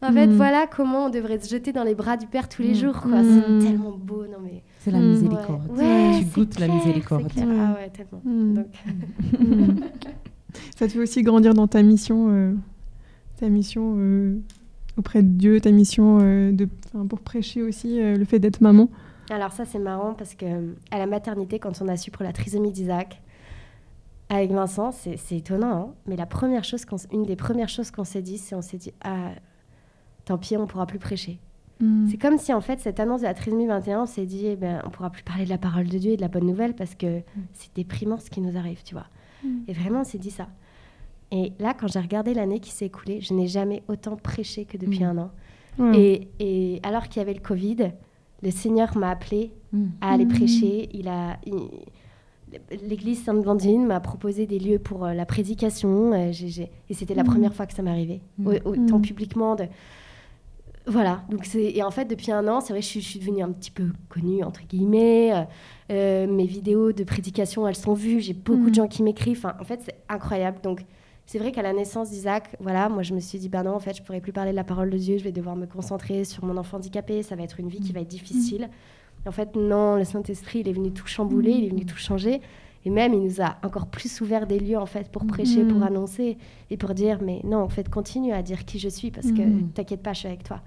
en 0.00 0.10
fait, 0.10 0.26
Mm. 0.28 0.32
voilà 0.36 0.66
comment 0.66 1.06
on 1.06 1.10
devrait 1.10 1.38
se 1.38 1.50
jeter 1.50 1.72
dans 1.74 1.84
les 1.84 1.94
bras 1.94 2.16
du 2.16 2.26
Père 2.26 2.48
tous 2.48 2.62
les 2.62 2.70
Mm. 2.70 2.74
jours, 2.74 3.00
quoi. 3.02 3.20
Mm. 3.22 3.42
C'est 3.60 3.66
tellement 3.66 3.92
beau, 3.92 4.22
non 4.26 4.38
mais. 4.42 4.62
C'est 4.82 4.90
la 4.90 4.98
Mm. 4.98 5.10
miséricorde. 5.10 5.70
Ouais, 5.76 5.82
ouais, 5.84 6.18
tu 6.18 6.24
goûtes 6.24 6.58
la 6.58 6.66
clair, 6.66 6.76
miséricorde. 6.78 7.28
clair. 7.32 7.46
Ouais. 7.46 7.56
Ah 7.58 7.74
ouais, 7.74 7.90
tellement. 7.90 8.20
Mm. 8.24 8.54
Donc, 8.54 8.66
Mm. 9.38 9.80
Ça 10.76 10.86
te 10.88 10.92
fait 10.92 10.98
aussi 10.98 11.22
grandir 11.22 11.54
dans 11.54 11.68
ta 11.68 11.80
mission, 11.82 12.26
euh, 12.30 12.54
ta 13.38 13.48
mission 13.48 13.94
euh, 13.98 14.36
auprès 14.96 15.22
de 15.22 15.28
Dieu, 15.28 15.60
ta 15.60 15.70
mission 15.70 16.18
euh, 16.22 16.50
de, 16.50 16.68
pour 17.08 17.20
prêcher 17.20 17.62
aussi 17.62 18.00
euh, 18.02 18.16
le 18.16 18.24
fait 18.24 18.38
d'être 18.40 18.60
maman? 18.60 18.88
Alors 19.30 19.52
ça 19.52 19.64
c'est 19.64 19.78
marrant 19.78 20.12
parce 20.14 20.34
que 20.34 20.74
à 20.90 20.98
la 20.98 21.06
maternité 21.06 21.60
quand 21.60 21.80
on 21.82 21.86
a 21.88 21.96
su 21.96 22.10
pour 22.10 22.24
la 22.24 22.32
trisomie 22.32 22.72
d'Isaac 22.72 23.22
avec 24.28 24.50
Vincent 24.50 24.90
c'est 24.90 25.16
étonnant 25.36 25.72
hein, 25.72 25.94
mais 26.08 26.16
la 26.16 26.26
première 26.26 26.64
chose 26.64 26.84
une 27.12 27.22
des 27.22 27.36
premières 27.36 27.68
choses 27.68 27.92
qu'on 27.92 28.02
s'est 28.02 28.22
dit 28.22 28.38
c'est 28.38 28.56
on 28.56 28.62
s'est 28.62 28.78
dit 28.78 28.92
ah 29.04 29.30
tant 30.24 30.36
pis 30.36 30.56
on 30.56 30.66
pourra 30.66 30.86
plus 30.86 30.98
prêcher. 30.98 31.38
Mm. 31.80 32.08
C'est 32.10 32.18
comme 32.18 32.36
si 32.38 32.52
en 32.52 32.60
fait 32.60 32.78
cette 32.80 33.00
annonce 33.00 33.20
de 33.22 33.26
la 33.26 33.34
trisomie 33.34 33.66
21 33.66 34.02
on 34.02 34.06
s'est 34.06 34.26
dit 34.26 34.46
eh 34.46 34.56
ben 34.56 34.82
on 34.86 34.90
pourra 34.90 35.08
plus 35.10 35.22
parler 35.22 35.44
de 35.44 35.50
la 35.50 35.58
parole 35.58 35.86
de 35.86 35.96
Dieu 35.98 36.12
et 36.12 36.16
de 36.16 36.20
la 36.20 36.28
bonne 36.28 36.46
nouvelle 36.46 36.74
parce 36.74 36.94
que 36.94 37.20
c'est 37.54 37.74
déprimant 37.74 38.18
ce 38.18 38.28
qui 38.30 38.40
nous 38.40 38.56
arrive 38.58 38.82
tu 38.84 38.94
vois. 38.94 39.06
Mm. 39.44 39.48
Et 39.68 39.72
vraiment 39.72 40.00
on 40.00 40.04
s'est 40.04 40.18
dit 40.18 40.30
ça. 40.30 40.48
Et 41.32 41.52
là 41.58 41.72
quand 41.78 41.86
j'ai 41.88 42.00
regardé 42.00 42.34
l'année 42.34 42.60
qui 42.60 42.70
s'est 42.70 42.86
écoulée 42.86 43.20
je 43.20 43.32
n'ai 43.34 43.46
jamais 43.46 43.82
autant 43.88 44.16
prêché 44.16 44.64
que 44.66 44.76
depuis 44.76 45.00
Mm. 45.00 45.06
un 45.06 45.18
an. 45.18 45.30
Et, 45.94 46.28
et 46.40 46.80
alors 46.82 47.08
qu'il 47.08 47.20
y 47.20 47.22
avait 47.22 47.32
le 47.34 47.40
Covid 47.40 47.92
le 48.42 48.50
Seigneur 48.50 48.96
m'a 48.98 49.10
appelé 49.10 49.52
Mm. 49.72 49.84
à 50.00 50.12
aller 50.12 50.26
prêcher. 50.26 50.88
Il 50.92 51.06
a, 51.08 51.38
il- 51.46 51.54
L'église 52.88 53.22
Sainte-Blandine 53.22 53.86
m'a 53.86 54.00
proposé 54.00 54.44
des 54.46 54.58
lieux 54.58 54.80
pour 54.80 55.04
euh, 55.04 55.12
la 55.14 55.24
prédication. 55.24 56.12
euh, 56.12 56.32
et 56.88 56.94
c'était 56.94 57.14
la 57.14 57.22
première 57.22 57.54
fois 57.54 57.64
que 57.66 57.72
ça 57.72 57.82
m'arrivait, 57.82 58.20
au- 58.44 58.50
autant 58.64 59.00
publiquement. 59.00 59.54
De... 59.54 59.64
Voilà. 60.90 61.22
Donc 61.30 61.44
c'est 61.44 61.62
et 61.62 61.82
en 61.82 61.90
fait 61.90 62.04
depuis 62.04 62.32
un 62.32 62.46
an, 62.48 62.60
c'est 62.60 62.72
vrai, 62.72 62.82
je 62.82 62.86
suis, 62.86 63.00
je 63.00 63.08
suis 63.08 63.20
devenue 63.20 63.42
un 63.42 63.52
petit 63.52 63.70
peu 63.70 63.84
connue 64.08 64.42
entre 64.42 64.62
guillemets. 64.68 65.32
euh, 65.32 65.42
euh, 65.92 66.26
mes 66.26 66.46
vidéos 66.46 66.92
de 66.92 67.04
prédication, 67.04 67.66
elles 67.66 67.76
sont 67.76 67.94
vues. 67.94 68.20
J'ai 68.20 68.32
beaucoup 68.34 68.64
Mhm. 68.64 68.70
de 68.70 68.74
gens 68.74 68.88
qui 68.88 69.02
m'écrivent. 69.02 69.38
Enfin, 69.38 69.54
en 69.60 69.64
fait, 69.64 69.80
c'est 69.84 69.96
incroyable. 70.08 70.58
Donc 70.62 70.84
c'est 71.26 71.38
vrai 71.38 71.52
qu'à 71.52 71.62
la 71.62 71.72
naissance 71.72 72.10
d'Isaac, 72.10 72.56
voilà, 72.60 72.88
moi 72.88 73.02
je 73.04 73.14
me 73.14 73.20
suis 73.20 73.38
dit, 73.38 73.48
ben 73.48 73.62
non, 73.62 73.74
en 73.74 73.78
fait, 73.80 73.96
je 73.96 74.02
pourrais 74.02 74.20
plus 74.20 74.32
parler 74.32 74.50
de 74.50 74.56
la 74.56 74.64
parole 74.64 74.90
de 74.90 74.98
Dieu, 74.98 75.16
je 75.16 75.22
vais 75.24 75.30
devoir 75.32 75.54
me 75.56 75.66
concentrer 75.66 76.24
sur 76.24 76.44
mon 76.44 76.56
enfant 76.56 76.76
handicapé, 76.78 77.22
ça 77.22 77.36
va 77.36 77.44
être 77.44 77.60
une 77.60 77.68
vie 77.68 77.80
qui 77.80 77.92
va 77.92 78.00
être 78.00 78.08
difficile. 78.08 78.68
En 79.26 79.30
fait, 79.32 79.54
non, 79.54 79.94
le 79.96 80.04
Saint-Esprit, 80.04 80.60
il 80.60 80.68
est 80.68 80.72
venu 80.72 80.90
tout 80.92 81.06
chambouler, 81.06 81.52
il 81.52 81.64
est 81.66 81.68
venu 81.68 81.84
tout 81.86 81.98
changer. 81.98 82.40
Et 82.86 82.90
même, 82.90 83.12
il 83.12 83.20
nous 83.22 83.40
a 83.42 83.56
encore 83.62 83.86
plus 83.88 84.20
ouvert 84.22 84.46
des 84.46 84.58
lieux, 84.58 84.78
en 84.78 84.86
fait, 84.86 85.10
pour 85.10 85.26
prêcher, 85.26 85.64
pour 85.64 85.78
Mhm. 85.78 85.82
annoncer 85.82 86.38
et 86.70 86.76
pour 86.78 86.94
dire, 86.94 87.18
mais 87.22 87.40
non, 87.44 87.58
en 87.58 87.68
fait, 87.68 87.88
continue 87.90 88.32
à 88.32 88.42
dire 88.42 88.64
qui 88.64 88.78
je 88.78 88.88
suis 88.88 89.10
parce 89.10 89.30
que 89.32 89.42
Mhm. 89.42 89.68
t'inquiète 89.74 90.02
pas, 90.02 90.12
je 90.14 90.20
suis 90.20 90.28
avec 90.28 90.42
toi. 90.44 90.60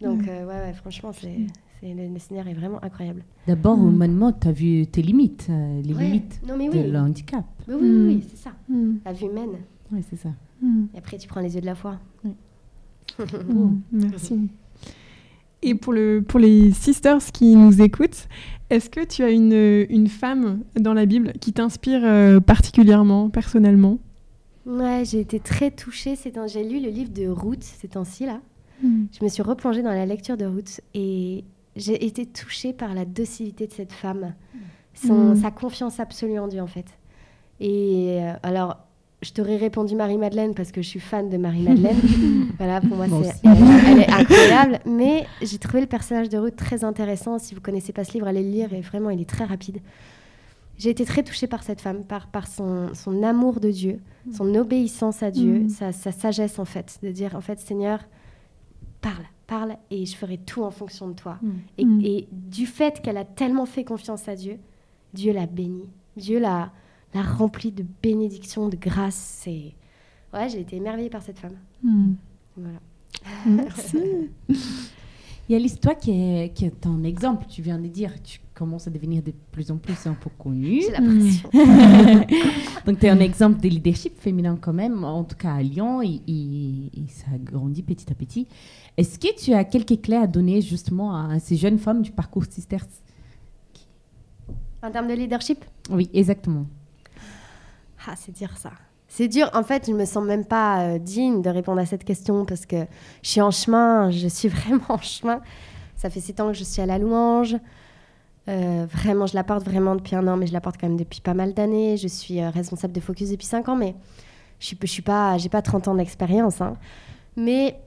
Donc, 0.00 0.26
euh, 0.26 0.46
ouais, 0.46 0.54
ouais, 0.68 0.72
franchement, 0.72 1.12
c'est, 1.12 1.36
c'est- 1.80 1.92
le, 1.94 2.18
Seigneur 2.18 2.48
est 2.48 2.54
vraiment 2.54 2.82
incroyable. 2.82 3.22
D'abord, 3.46 3.76
Mm. 3.76 3.88
humainement, 3.94 4.32
tu 4.32 4.48
as 4.48 4.52
vu 4.52 4.86
tes 4.86 5.02
limites, 5.02 5.48
euh, 5.50 5.82
les 5.82 5.92
Ouais. 5.94 6.04
limites 6.04 6.40
Non, 6.48 6.56
mais 6.56 6.68
de 6.70 6.78
oui. 6.78 6.90
le 6.90 6.98
handicap. 6.98 7.44
Mais 7.68 7.74
oui, 7.74 7.80
oui, 7.90 8.06
oui, 8.14 8.26
c'est 8.30 8.38
ça. 8.38 8.52
Mm. 8.70 8.92
La 9.04 9.12
vue 9.12 9.26
humaine. 9.26 9.50
Oui, 9.92 10.02
c'est 10.08 10.16
ça. 10.16 10.30
Mm. 10.62 10.84
Et 10.94 10.98
après, 10.98 11.18
tu 11.18 11.28
prends 11.28 11.40
les 11.42 11.54
yeux 11.54 11.60
de 11.60 11.66
la 11.66 11.74
foi. 11.74 11.98
Mm. 13.18 13.80
Merci. 13.92 14.48
Et 15.62 15.74
pour, 15.74 15.92
le, 15.92 16.22
pour 16.26 16.40
les 16.40 16.72
sisters 16.72 17.18
qui 17.32 17.54
nous 17.54 17.82
écoutent, 17.82 18.28
est-ce 18.70 18.88
que 18.88 19.04
tu 19.04 19.22
as 19.22 19.30
une, 19.30 19.86
une 19.90 20.08
femme 20.08 20.60
dans 20.78 20.94
la 20.94 21.04
Bible 21.04 21.32
qui 21.40 21.52
t'inspire 21.52 22.00
euh, 22.04 22.40
particulièrement, 22.40 23.28
personnellement? 23.28 23.98
Ouais, 24.64 25.02
j'ai 25.04 25.20
été 25.20 25.40
très 25.40 25.70
touchée. 25.70 26.14
J'ai 26.46 26.64
lu 26.64 26.80
le 26.80 26.88
livre 26.90 27.10
de 27.12 27.26
Ruth 27.26 27.62
ces 27.62 27.88
temps-ci, 27.88 28.26
là. 28.26 28.40
Mm. 28.82 29.04
Je 29.18 29.24
me 29.24 29.28
suis 29.28 29.42
replongée 29.42 29.82
dans 29.82 29.92
la 29.92 30.06
lecture 30.06 30.36
de 30.36 30.46
Ruth 30.46 30.80
et 30.94 31.44
j'ai 31.76 32.04
été 32.06 32.26
touchée 32.26 32.72
par 32.72 32.94
la 32.94 33.04
docilité 33.04 33.66
de 33.66 33.72
cette 33.72 33.92
femme, 33.92 34.34
son, 34.94 35.34
Mm. 35.34 35.36
sa 35.36 35.50
confiance 35.50 36.00
absolue 36.00 36.38
en 36.38 36.48
Dieu 36.48 36.60
en 36.62 36.66
fait. 36.66 36.86
Et 37.58 38.20
euh, 38.22 38.32
alors, 38.42 38.78
je 39.22 39.32
t'aurais 39.32 39.56
répondu 39.56 39.94
Marie-Madeleine 39.94 40.54
parce 40.54 40.72
que 40.72 40.80
je 40.82 40.88
suis 40.88 41.00
fan 41.00 41.28
de 41.28 41.36
Marie-Madeleine. 41.36 41.96
voilà, 42.58 42.80
pour 42.80 42.96
moi, 42.96 43.06
c'est, 43.22 43.34
elle, 43.48 43.56
elle 43.88 43.98
est 44.00 44.10
incroyable. 44.10 44.80
Mais 44.86 45.26
j'ai 45.42 45.58
trouvé 45.58 45.80
le 45.82 45.86
personnage 45.86 46.28
de 46.30 46.38
Ruth 46.38 46.56
très 46.56 46.84
intéressant. 46.84 47.38
Si 47.38 47.54
vous 47.54 47.60
connaissez 47.60 47.92
pas 47.92 48.04
ce 48.04 48.12
livre, 48.14 48.26
allez 48.26 48.42
le 48.42 48.48
lire 48.50 48.72
et 48.72 48.80
vraiment, 48.80 49.10
il 49.10 49.20
est 49.20 49.28
très 49.28 49.44
rapide. 49.44 49.78
J'ai 50.78 50.88
été 50.88 51.04
très 51.04 51.22
touchée 51.22 51.46
par 51.46 51.62
cette 51.62 51.82
femme, 51.82 52.04
par, 52.04 52.28
par 52.28 52.46
son, 52.48 52.94
son 52.94 53.22
amour 53.22 53.60
de 53.60 53.70
Dieu, 53.70 54.00
son 54.32 54.54
obéissance 54.54 55.22
à 55.22 55.30
Dieu, 55.30 55.60
Mm. 55.64 55.68
sa, 55.68 55.92
sa 55.92 56.10
sagesse 56.12 56.58
en 56.58 56.64
fait, 56.64 56.98
de 57.02 57.10
dire 57.10 57.36
en 57.36 57.42
fait 57.42 57.60
Seigneur, 57.60 58.00
parle, 59.02 59.24
parle 59.46 59.76
et 59.90 60.06
je 60.06 60.16
ferai 60.16 60.38
tout 60.38 60.62
en 60.62 60.70
fonction 60.70 61.08
de 61.08 61.12
toi. 61.14 61.38
Et, 61.76 61.84
Mm. 61.84 62.00
et 62.02 62.28
du 62.32 62.64
fait 62.64 63.02
qu'elle 63.02 63.18
a 63.18 63.24
tellement 63.26 63.66
fait 63.66 63.84
confiance 63.84 64.26
à 64.28 64.34
Dieu, 64.34 64.56
Dieu 65.12 65.34
l'a 65.34 65.44
bénie. 65.44 65.88
Dieu 66.16 66.38
l'a, 66.38 66.70
l'a 67.14 67.22
remplie 67.22 67.72
de 67.72 67.84
bénédictions, 68.02 68.68
de 68.68 68.76
grâce. 68.76 69.40
C'est... 69.42 69.72
Ouais, 70.32 70.48
j'ai 70.48 70.60
été 70.60 70.76
émerveillée 70.76 71.10
par 71.10 71.22
cette 71.22 71.38
femme. 71.38 71.56
Mm. 71.82 72.12
Voilà. 72.56 72.78
Merci. 73.46 73.98
Il 74.48 75.52
y 75.54 75.56
a 75.56 75.58
l'histoire 75.58 75.96
qui 75.98 76.12
est, 76.12 76.54
qui 76.54 76.64
est 76.66 76.86
un 76.86 77.02
exemple, 77.02 77.44
tu 77.48 77.60
viens 77.60 77.78
de 77.78 77.88
dire, 77.88 78.12
tu 78.22 78.38
commences 78.54 78.86
à 78.86 78.90
devenir 78.90 79.20
de 79.22 79.32
plus 79.50 79.72
en 79.72 79.78
plus 79.78 80.06
un 80.06 80.14
peu 80.14 80.30
connu. 80.38 80.82
J'ai 80.82 80.92
la 80.92 81.00
Mm. 81.00 81.18
pression. 81.18 81.50
Donc, 82.86 83.00
tu 83.00 83.06
es 83.06 83.08
un 83.08 83.18
exemple 83.18 83.60
de 83.60 83.68
leadership 83.68 84.16
féminin 84.20 84.56
quand 84.60 84.72
même, 84.72 85.02
en 85.02 85.24
tout 85.24 85.34
cas 85.36 85.54
à 85.54 85.62
Lyon, 85.62 86.02
et, 86.02 86.20
et- 86.28 86.90
et 86.96 87.06
ça 87.08 87.26
grandit 87.42 87.82
petit 87.82 88.10
à 88.12 88.14
petit. 88.14 88.46
Est-ce 88.96 89.18
que 89.18 89.34
tu 89.36 89.52
as 89.52 89.64
quelques 89.64 90.00
clés 90.00 90.16
à 90.16 90.28
donner 90.28 90.60
justement 90.62 91.16
à 91.16 91.40
ces 91.40 91.56
jeunes 91.56 91.78
femmes 91.78 92.02
du 92.02 92.12
parcours 92.12 92.44
Sisters? 92.48 92.86
En 94.82 94.90
termes 94.90 95.08
de 95.08 95.14
leadership, 95.14 95.64
Oui, 95.90 96.08
exactement. 96.14 96.66
Ah, 98.06 98.14
c'est 98.16 98.32
dur 98.36 98.50
ça. 98.56 98.70
C'est 99.08 99.28
dur. 99.28 99.50
En 99.54 99.62
fait, 99.64 99.86
je 99.88 99.92
me 99.92 100.04
sens 100.04 100.24
même 100.24 100.44
pas 100.44 100.82
euh, 100.82 100.98
digne 100.98 101.42
de 101.42 101.50
répondre 101.50 101.80
à 101.80 101.86
cette 101.86 102.04
question 102.04 102.44
parce 102.44 102.64
que 102.64 102.86
je 103.22 103.28
suis 103.28 103.40
en 103.40 103.50
chemin. 103.50 104.10
Je 104.10 104.28
suis 104.28 104.48
vraiment 104.48 104.84
en 104.88 104.98
chemin. 104.98 105.40
Ça 105.96 106.10
fait 106.10 106.20
sept 106.20 106.40
ans 106.40 106.48
que 106.48 106.54
je 106.54 106.64
suis 106.64 106.80
à 106.80 106.86
la 106.86 106.98
louange. 106.98 107.56
Euh, 108.48 108.86
vraiment, 108.90 109.26
je 109.26 109.34
la 109.34 109.44
porte 109.44 109.64
vraiment 109.64 109.94
depuis 109.96 110.16
un 110.16 110.26
an, 110.26 110.36
mais 110.36 110.46
je 110.46 110.52
la 110.52 110.60
porte 110.60 110.76
quand 110.80 110.88
même 110.88 110.96
depuis 110.96 111.20
pas 111.20 111.34
mal 111.34 111.52
d'années. 111.54 111.96
Je 111.96 112.08
suis 112.08 112.40
euh, 112.40 112.50
responsable 112.50 112.92
de 112.92 113.00
Focus 113.00 113.30
depuis 113.30 113.46
cinq 113.46 113.68
ans, 113.68 113.76
mais 113.76 113.94
je 114.60 114.66
suis, 114.66 114.78
je 114.80 114.86
suis 114.86 115.02
pas, 115.02 115.36
j'ai 115.38 115.48
pas 115.48 115.60
30 115.62 115.88
ans 115.88 115.94
d'expérience. 115.94 116.60
hein. 116.60 116.74
Mais 117.36 117.78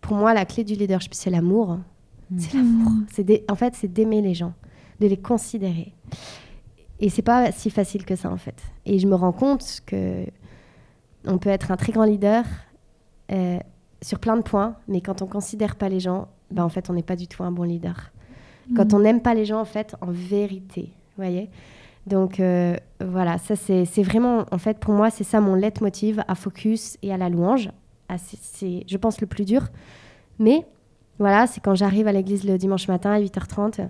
pour 0.00 0.16
moi, 0.16 0.32
la 0.32 0.44
clé 0.44 0.64
du 0.64 0.74
leadership, 0.74 1.14
c'est 1.14 1.30
l'amour. 1.30 1.78
C'est 2.38 2.54
l'amour. 2.54 2.92
C'est 3.12 3.44
en 3.50 3.54
fait, 3.56 3.74
c'est 3.74 3.92
d'aimer 3.92 4.22
les 4.22 4.34
gens, 4.34 4.54
de 5.00 5.06
les 5.06 5.16
considérer. 5.16 5.92
Et 7.00 7.08
c'est 7.08 7.22
pas 7.22 7.50
si 7.52 7.70
facile 7.70 8.04
que 8.04 8.14
ça 8.16 8.30
en 8.30 8.36
fait. 8.36 8.60
Et 8.86 8.98
je 8.98 9.06
me 9.06 9.14
rends 9.14 9.32
compte 9.32 9.80
que 9.86 10.24
on 11.26 11.38
peut 11.38 11.48
être 11.50 11.70
un 11.70 11.76
très 11.76 11.92
grand 11.92 12.04
leader 12.04 12.44
euh, 13.32 13.58
sur 14.02 14.18
plein 14.18 14.36
de 14.36 14.42
points, 14.42 14.76
mais 14.88 15.00
quand 15.00 15.22
on 15.22 15.26
considère 15.26 15.76
pas 15.76 15.88
les 15.88 16.00
gens, 16.00 16.28
ben 16.50 16.64
en 16.64 16.68
fait 16.68 16.90
on 16.90 16.92
n'est 16.94 17.02
pas 17.02 17.16
du 17.16 17.26
tout 17.28 17.42
un 17.42 17.50
bon 17.52 17.62
leader. 17.64 18.12
Quand 18.76 18.94
on 18.94 19.00
n'aime 19.00 19.20
pas 19.20 19.34
les 19.34 19.44
gens 19.46 19.60
en 19.60 19.64
fait, 19.64 19.96
en 20.00 20.10
vérité, 20.10 20.92
voyez. 21.16 21.50
Donc 22.06 22.38
euh, 22.40 22.76
voilà, 23.04 23.38
ça 23.38 23.56
c'est 23.56 24.02
vraiment 24.02 24.44
en 24.52 24.58
fait 24.58 24.78
pour 24.78 24.94
moi 24.94 25.10
c'est 25.10 25.24
ça 25.24 25.40
mon 25.40 25.54
leitmotiv 25.54 26.22
à 26.28 26.34
focus 26.34 26.96
et 27.02 27.12
à 27.12 27.16
la 27.16 27.28
louange. 27.28 27.70
Ah, 28.08 28.16
c'est- 28.18 28.84
je 28.86 28.96
pense 28.96 29.20
le 29.20 29.26
plus 29.26 29.44
dur, 29.44 29.68
mais 30.38 30.66
voilà 31.18 31.46
c'est 31.46 31.60
quand 31.60 31.74
j'arrive 31.74 32.06
à 32.08 32.12
l'église 32.12 32.44
le 32.44 32.58
dimanche 32.58 32.88
matin 32.88 33.10
à 33.12 33.20
8h30. 33.20 33.80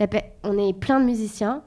la 0.00 0.06
paix- 0.06 0.32
On 0.44 0.56
est 0.58 0.72
plein 0.72 0.98
de 1.00 1.04
musiciens. 1.04 1.62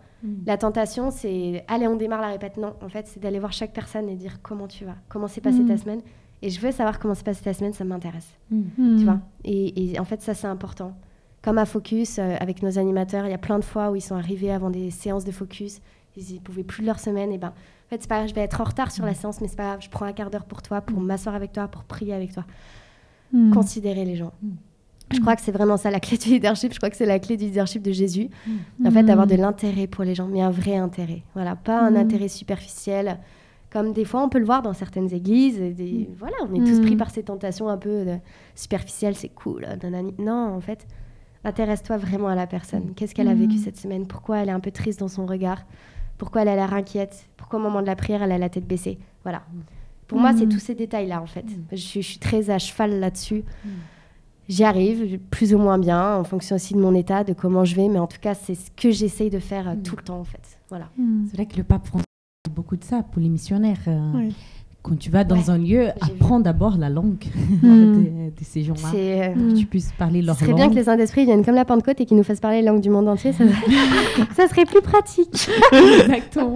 La 0.45 0.57
tentation, 0.57 1.11
c'est 1.11 1.63
allez, 1.67 1.87
on 1.87 1.95
démarre 1.95 2.21
la 2.21 2.29
répète. 2.29 2.57
Non, 2.57 2.73
en 2.81 2.89
fait, 2.89 3.07
c'est 3.07 3.19
d'aller 3.19 3.39
voir 3.39 3.51
chaque 3.53 3.73
personne 3.73 4.09
et 4.09 4.15
dire 4.15 4.41
comment 4.41 4.67
tu 4.67 4.85
vas, 4.85 4.95
comment 5.09 5.27
s'est 5.27 5.41
passée 5.41 5.59
Mm. 5.63 5.67
ta 5.67 5.77
semaine. 5.77 6.01
Et 6.41 6.49
je 6.49 6.59
veux 6.59 6.71
savoir 6.71 6.99
comment 6.99 7.15
se 7.15 7.23
passe 7.23 7.41
ta 7.41 7.53
semaine, 7.53 7.73
ça 7.73 7.83
m'intéresse. 7.85 8.29
Hmm. 8.51 8.97
Tu 8.97 9.03
vois 9.05 9.19
et, 9.43 9.91
et 9.93 9.99
en 9.99 10.05
fait, 10.05 10.21
ça, 10.21 10.33
c'est 10.33 10.47
important. 10.47 10.95
Comme 11.41 11.57
à 11.57 11.65
Focus, 11.65 12.19
euh, 12.19 12.35
avec 12.39 12.61
nos 12.61 12.77
animateurs, 12.77 13.25
il 13.25 13.31
y 13.31 13.33
a 13.33 13.37
plein 13.39 13.57
de 13.57 13.63
fois 13.63 13.89
où 13.89 13.95
ils 13.95 14.01
sont 14.01 14.15
arrivés 14.15 14.51
avant 14.51 14.69
des 14.69 14.91
séances 14.91 15.23
de 15.25 15.31
Focus. 15.31 15.79
Ils 16.17 16.35
ne 16.35 16.39
pouvaient 16.39 16.63
plus 16.63 16.81
de 16.81 16.87
leur 16.87 16.99
semaine. 16.99 17.31
Et 17.31 17.37
ben, 17.37 17.47
en 17.49 17.89
fait, 17.89 18.01
c'est 18.01 18.07
pas 18.07 18.17
grave, 18.17 18.29
je 18.29 18.35
vais 18.35 18.41
être 18.41 18.61
en 18.61 18.65
retard 18.65 18.91
sur 18.91 19.05
la 19.05 19.13
séance, 19.13 19.41
mais 19.41 19.47
c'est 19.47 19.55
pas 19.55 19.63
grave. 19.63 19.81
Je 19.81 19.89
prends 19.89 20.05
un 20.05 20.13
quart 20.13 20.29
d'heure 20.29 20.45
pour 20.45 20.61
toi, 20.61 20.81
pour 20.81 20.99
m'asseoir 20.99 21.35
avec 21.35 21.51
toi, 21.51 21.67
pour 21.67 21.83
prier 21.83 22.13
avec 22.13 22.33
toi. 22.33 22.45
Considérer 23.53 24.05
les 24.05 24.15
gens. 24.15 24.31
Je 25.13 25.19
crois 25.19 25.35
que 25.35 25.41
c'est 25.41 25.51
vraiment 25.51 25.77
ça 25.77 25.91
la 25.91 25.99
clé 25.99 26.17
du 26.17 26.29
leadership. 26.29 26.73
Je 26.73 26.77
crois 26.77 26.89
que 26.89 26.97
c'est 26.97 27.05
la 27.05 27.19
clé 27.19 27.37
du 27.37 27.45
leadership 27.45 27.81
de 27.81 27.91
Jésus. 27.91 28.29
En 28.85 28.91
fait, 28.91 29.03
d'avoir 29.03 29.27
de 29.27 29.35
l'intérêt 29.35 29.87
pour 29.87 30.03
les 30.03 30.15
gens, 30.15 30.27
mais 30.27 30.41
un 30.41 30.49
vrai 30.49 30.75
intérêt. 30.75 31.21
Voilà, 31.35 31.55
pas 31.55 31.79
un 31.81 31.91
Mm. 31.91 31.95
intérêt 31.97 32.27
superficiel, 32.27 33.19
comme 33.71 33.93
des 33.93 34.03
fois 34.05 34.23
on 34.23 34.29
peut 34.29 34.39
le 34.39 34.45
voir 34.45 34.61
dans 34.61 34.73
certaines 34.73 35.13
églises. 35.13 35.59
et 35.59 35.71
des- 35.71 36.09
Voilà, 36.17 36.35
on 36.41 36.53
est 36.55 36.65
tous 36.65 36.79
pris 36.81 36.95
Mm. 36.95 36.97
par 36.97 37.11
ces 37.11 37.23
tentations 37.23 37.69
un 37.69 37.77
peu 37.77 38.03
de 38.05 38.15
superficielles, 38.55 39.15
c'est 39.15 39.29
cool. 39.29 39.65
nanani. 39.83 40.13
Non, 40.17 40.53
en 40.55 40.59
fait, 40.61 40.87
intéresse-toi 41.43 41.97
vraiment 41.97 42.27
à 42.29 42.35
la 42.35 42.47
personne. 42.47 42.93
Qu'est-ce 42.95 43.13
qu'elle 43.13 43.27
a 43.27 43.35
Mm. 43.35 43.39
vécu 43.41 43.57
cette 43.57 43.77
semaine? 43.77 44.07
Pourquoi 44.07 44.39
elle 44.39 44.49
est 44.49 44.53
un 44.53 44.59
peu 44.59 44.71
triste 44.71 44.99
dans 44.99 45.07
son 45.07 45.25
regard? 45.27 45.65
Pourquoi 46.17 46.41
elle 46.41 46.47
a 46.49 46.55
l'air 46.55 46.73
inquiète? 46.73 47.27
Pourquoi 47.37 47.59
au 47.59 47.61
moment 47.61 47.81
de 47.81 47.87
la 47.87 47.95
prière, 47.95 48.23
elle 48.23 48.31
a 48.31 48.37
la 48.39 48.49
tête 48.49 48.65
baissée? 48.65 48.97
Voilà. 49.23 49.43
Pour 50.07 50.19
moi, 50.19 50.31
c'est 50.37 50.45
Mm. 50.45 50.49
tous 50.49 50.59
ces 50.59 50.75
détails-là, 50.75 51.21
en 51.21 51.25
fait. 51.27 51.45
Je 51.71 51.75
suis 52.01 52.17
très 52.19 52.49
à 52.49 52.57
cheval 52.59 52.99
là-dessus. 52.99 53.43
J'y 54.47 54.63
arrive, 54.63 55.17
plus 55.31 55.53
ou 55.55 55.57
moins 55.57 55.77
bien, 55.79 56.17
en 56.17 56.23
fonction 56.23 56.55
aussi 56.55 56.73
de 56.75 56.79
mon 56.79 56.93
état, 56.93 57.23
de 57.23 57.33
comment 57.33 57.65
je 57.65 57.75
vais, 57.75 57.87
mais 57.87 57.97
en 57.99 58.07
tout 58.07 58.19
cas, 58.21 58.35
c'est 58.35 58.55
ce 58.55 58.69
que 58.75 58.91
j'essaye 58.91 59.29
de 59.31 59.39
faire 59.39 59.67
euh, 59.69 59.73
Mm. 59.73 59.81
tout 59.83 59.95
le 59.95 60.03
temps, 60.03 60.19
en 60.19 60.23
fait. 60.23 60.59
Voilà. 60.69 60.85
Hmm. 60.97 61.25
C'est 61.29 61.35
vrai 61.37 61.45
que 61.47 61.57
le 61.57 61.63
pape 61.63 61.85
François 61.87 62.05
dit 62.47 62.51
beaucoup 62.53 62.75
de 62.77 62.83
ça 62.83 63.01
pour 63.03 63.21
les 63.21 63.29
missionnaires. 63.29 63.79
euh, 63.87 64.11
Ouais. 64.13 64.29
Quand 64.83 64.99
tu 64.99 65.09
vas 65.09 65.23
dans 65.23 65.35
Ouais, 65.35 65.49
un 65.49 65.57
lieu, 65.57 65.87
apprends 65.99 66.39
d'abord 66.39 66.77
la 66.77 66.89
langue 66.91 67.25
Hmm. 67.63 67.63
de, 67.63 68.29
de 68.29 68.43
ces 68.43 68.61
gens-là. 68.61 68.91
Euh, 68.93 69.33
Pour 69.33 69.47
que 69.53 69.57
tu 69.57 69.65
puisses 69.65 69.91
parler 69.97 70.21
ce 70.21 70.27
leur 70.27 70.35
serait 70.35 70.47
langue. 70.51 70.57
bien 70.57 70.69
que 70.69 70.75
les 70.75 70.83
Saints 70.83 70.95
d'Esprit 70.97 71.25
viennent 71.25 71.43
comme 71.43 71.55
la 71.55 71.65
Pentecôte 71.65 71.99
et 72.01 72.05
qu'ils 72.05 72.17
nous 72.17 72.21
fassent 72.23 72.39
parler 72.39 72.57
les 72.61 72.67
langues 72.67 72.81
du 72.81 72.91
monde 72.91 73.07
entier. 73.07 73.33
Ça, 73.33 73.45
ça 74.35 74.47
serait 74.47 74.65
plus 74.65 74.81
pratique. 74.81 75.49
Exactement. 75.71 76.55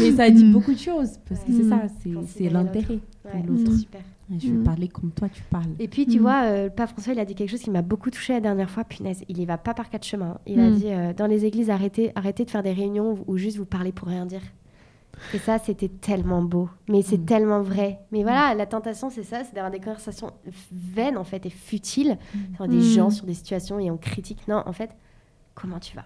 Mais 0.00 0.10
ça 0.10 0.28
dit 0.30 0.44
Mm. 0.46 0.52
beaucoup 0.52 0.72
de 0.72 0.78
choses, 0.80 1.10
parce 1.28 1.42
que 1.42 1.52
c'est 1.52 1.68
ça, 1.68 1.76
Mm. 1.76 2.22
c'est- 2.26 2.50
l'intérêt 2.50 2.98
pour 3.22 3.32
Ouais, 3.34 3.42
l'autre. 3.46 3.60
c'est 3.66 3.72
Mm. 3.72 3.78
super. 3.78 4.00
Je 4.38 4.48
vais 4.50 4.58
Mm. 4.58 4.64
parler 4.64 4.88
comme 4.88 5.10
toi, 5.10 5.28
tu 5.28 5.42
parles. 5.42 5.70
Et 5.80 5.88
puis, 5.88 6.06
tu 6.06 6.18
Mm. 6.18 6.22
vois, 6.22 6.42
euh, 6.44 6.64
le 6.64 6.70
pape 6.70 6.90
François, 6.90 7.12
il 7.12 7.18
a 7.18 7.24
dit 7.24 7.34
quelque 7.34 7.50
chose 7.50 7.60
qui 7.62 7.70
m'a 7.70 7.82
beaucoup 7.82 8.10
touché 8.10 8.32
la 8.32 8.40
dernière 8.40 8.70
fois. 8.70 8.84
Punaise, 8.84 9.24
il 9.28 9.38
y 9.40 9.44
va 9.44 9.58
pas 9.58 9.74
par 9.74 9.90
quatre 9.90 10.04
chemins. 10.06 10.38
Il 10.46 10.60
a 10.60 10.70
Mm. 10.70 10.74
dit 10.76 10.86
euh, 10.88 11.12
dans 11.12 11.26
les 11.26 11.44
églises, 11.44 11.68
arrêtez, 11.70 12.12
arrêtez 12.14 12.44
de 12.44 12.50
faire 12.50 12.62
des 12.62 12.72
réunions 12.72 13.12
où, 13.26 13.32
où 13.32 13.36
juste 13.36 13.56
vous 13.56 13.64
parlez 13.64 13.90
pour 13.92 14.06
rien 14.08 14.26
dire. 14.26 14.42
Et 15.34 15.38
ça, 15.38 15.58
c'était 15.58 15.88
tellement 15.88 16.42
beau. 16.42 16.70
Mais 16.88 17.02
c'est 17.02 17.26
tellement 17.26 17.60
vrai. 17.60 17.98
Mais 18.12 18.22
voilà, 18.22 18.54
la 18.54 18.64
tentation, 18.66 19.10
c'est 19.10 19.24
ça 19.24 19.42
c'est 19.44 19.54
d'avoir 19.54 19.70
des 19.72 19.78
conversations 19.80 20.30
vaines, 20.72 21.18
en 21.18 21.24
fait, 21.24 21.44
et 21.44 21.50
futiles 21.50 22.16
sur 22.54 22.66
des 22.68 22.80
gens, 22.80 23.10
sur 23.10 23.26
des 23.26 23.34
situations, 23.34 23.78
et 23.80 23.90
on 23.90 23.98
critique. 23.98 24.46
Non, 24.48 24.62
en 24.64 24.72
fait, 24.72 24.90
comment 25.54 25.78
tu 25.80 25.94
vas? 25.96 26.04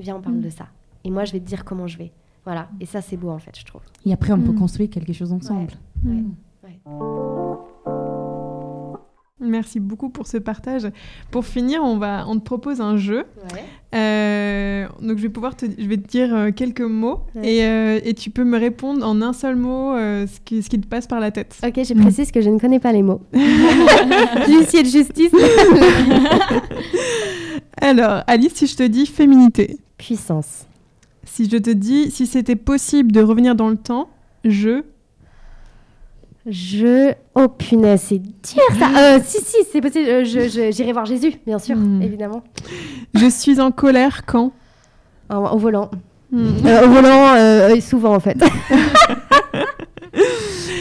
Viens, 0.00 0.16
on 0.16 0.20
parle 0.20 0.40
de 0.40 0.50
ça. 0.50 0.66
Et 1.04 1.10
moi, 1.10 1.24
je 1.26 1.32
vais 1.32 1.38
te 1.40 1.46
dire 1.46 1.64
comment 1.64 1.86
je 1.86 1.96
vais. 1.98 2.10
Voilà. 2.44 2.68
Et 2.80 2.86
ça, 2.86 3.02
c'est 3.02 3.16
beau, 3.16 3.28
en 3.30 3.38
fait, 3.38 3.56
je 3.56 3.64
trouve. 3.64 3.82
Et 4.04 4.12
après, 4.12 4.32
on 4.32 4.40
peut 4.40 4.52
construire 4.54 4.90
quelque 4.90 5.12
chose 5.12 5.32
ensemble. 5.32 5.72
Ouais. 6.04 6.24
Ouais. 6.64 6.78
Merci 9.40 9.80
beaucoup 9.80 10.10
pour 10.10 10.26
ce 10.26 10.36
partage. 10.36 10.86
Pour 11.30 11.46
finir, 11.46 11.82
on, 11.82 11.96
va, 11.96 12.26
on 12.28 12.38
te 12.38 12.44
propose 12.44 12.80
un 12.80 12.96
jeu. 12.98 13.24
Ouais. 13.54 13.64
Euh, 13.94 14.86
donc 15.02 15.16
je 15.18 15.22
vais 15.22 15.28
pouvoir 15.30 15.56
te, 15.56 15.64
je 15.66 15.86
vais 15.86 15.96
te 15.96 16.06
dire 16.06 16.34
euh, 16.34 16.50
quelques 16.52 16.80
mots 16.82 17.20
Ouais. 17.34 17.54
et, 17.56 17.64
euh, 17.64 18.00
et 18.04 18.14
tu 18.14 18.30
peux 18.30 18.44
me 18.44 18.58
répondre 18.58 19.04
en 19.06 19.20
un 19.22 19.32
seul 19.32 19.56
mot 19.56 19.94
euh, 19.96 20.26
ce, 20.26 20.38
qui, 20.44 20.62
ce 20.62 20.68
qui 20.70 20.80
te 20.80 20.86
passe 20.86 21.06
par 21.06 21.20
la 21.20 21.30
tête. 21.30 21.56
Ok, 21.66 21.74
je 21.84 21.94
précise 21.94 22.30
que 22.30 22.40
je 22.40 22.50
ne 22.50 22.58
connais 22.58 22.78
pas 22.80 22.92
les 22.92 23.02
mots. 23.02 23.20
L'huissier 23.32 24.82
de 24.82 24.88
justice. 24.88 25.32
Alors, 27.80 28.22
Alice, 28.26 28.52
si 28.54 28.66
je 28.66 28.76
te 28.76 28.82
dis 28.82 29.06
féminité, 29.06 29.78
Puissance. 29.96 30.66
si 31.24 31.48
je 31.48 31.56
te 31.56 31.70
dis 31.70 32.10
si 32.10 32.26
c'était 32.26 32.56
possible 32.56 33.10
de 33.12 33.22
revenir 33.22 33.54
dans 33.54 33.68
le 33.70 33.76
temps, 33.76 34.08
je. 34.44 34.82
Je. 36.46 37.12
Oh 37.34 37.48
punaise, 37.48 38.02
c'est 38.08 38.18
dur 38.18 38.62
ça. 38.78 38.88
Euh, 39.16 39.20
si, 39.22 39.38
si, 39.42 39.58
c'est 39.70 39.80
possible. 39.80 40.08
Euh, 40.08 40.24
je, 40.24 40.48
je- 40.48 40.72
J'irai 40.72 40.92
voir 40.92 41.04
Jésus, 41.04 41.34
bien 41.46 41.58
sûr, 41.58 41.76
Hmm. 41.76 42.00
évidemment. 42.02 42.42
Je 43.14 43.28
suis 43.28 43.60
en 43.60 43.70
colère 43.70 44.24
quand? 44.26 44.52
Au 45.28 45.58
volant. 45.58 45.90
Hmm. 46.32 46.48
Euh, 46.64 46.86
au 46.86 46.90
volant, 46.90 47.34
euh, 47.34 47.70
euh, 47.76 47.80
souvent 47.80 48.14
en 48.14 48.20
fait. 48.20 48.38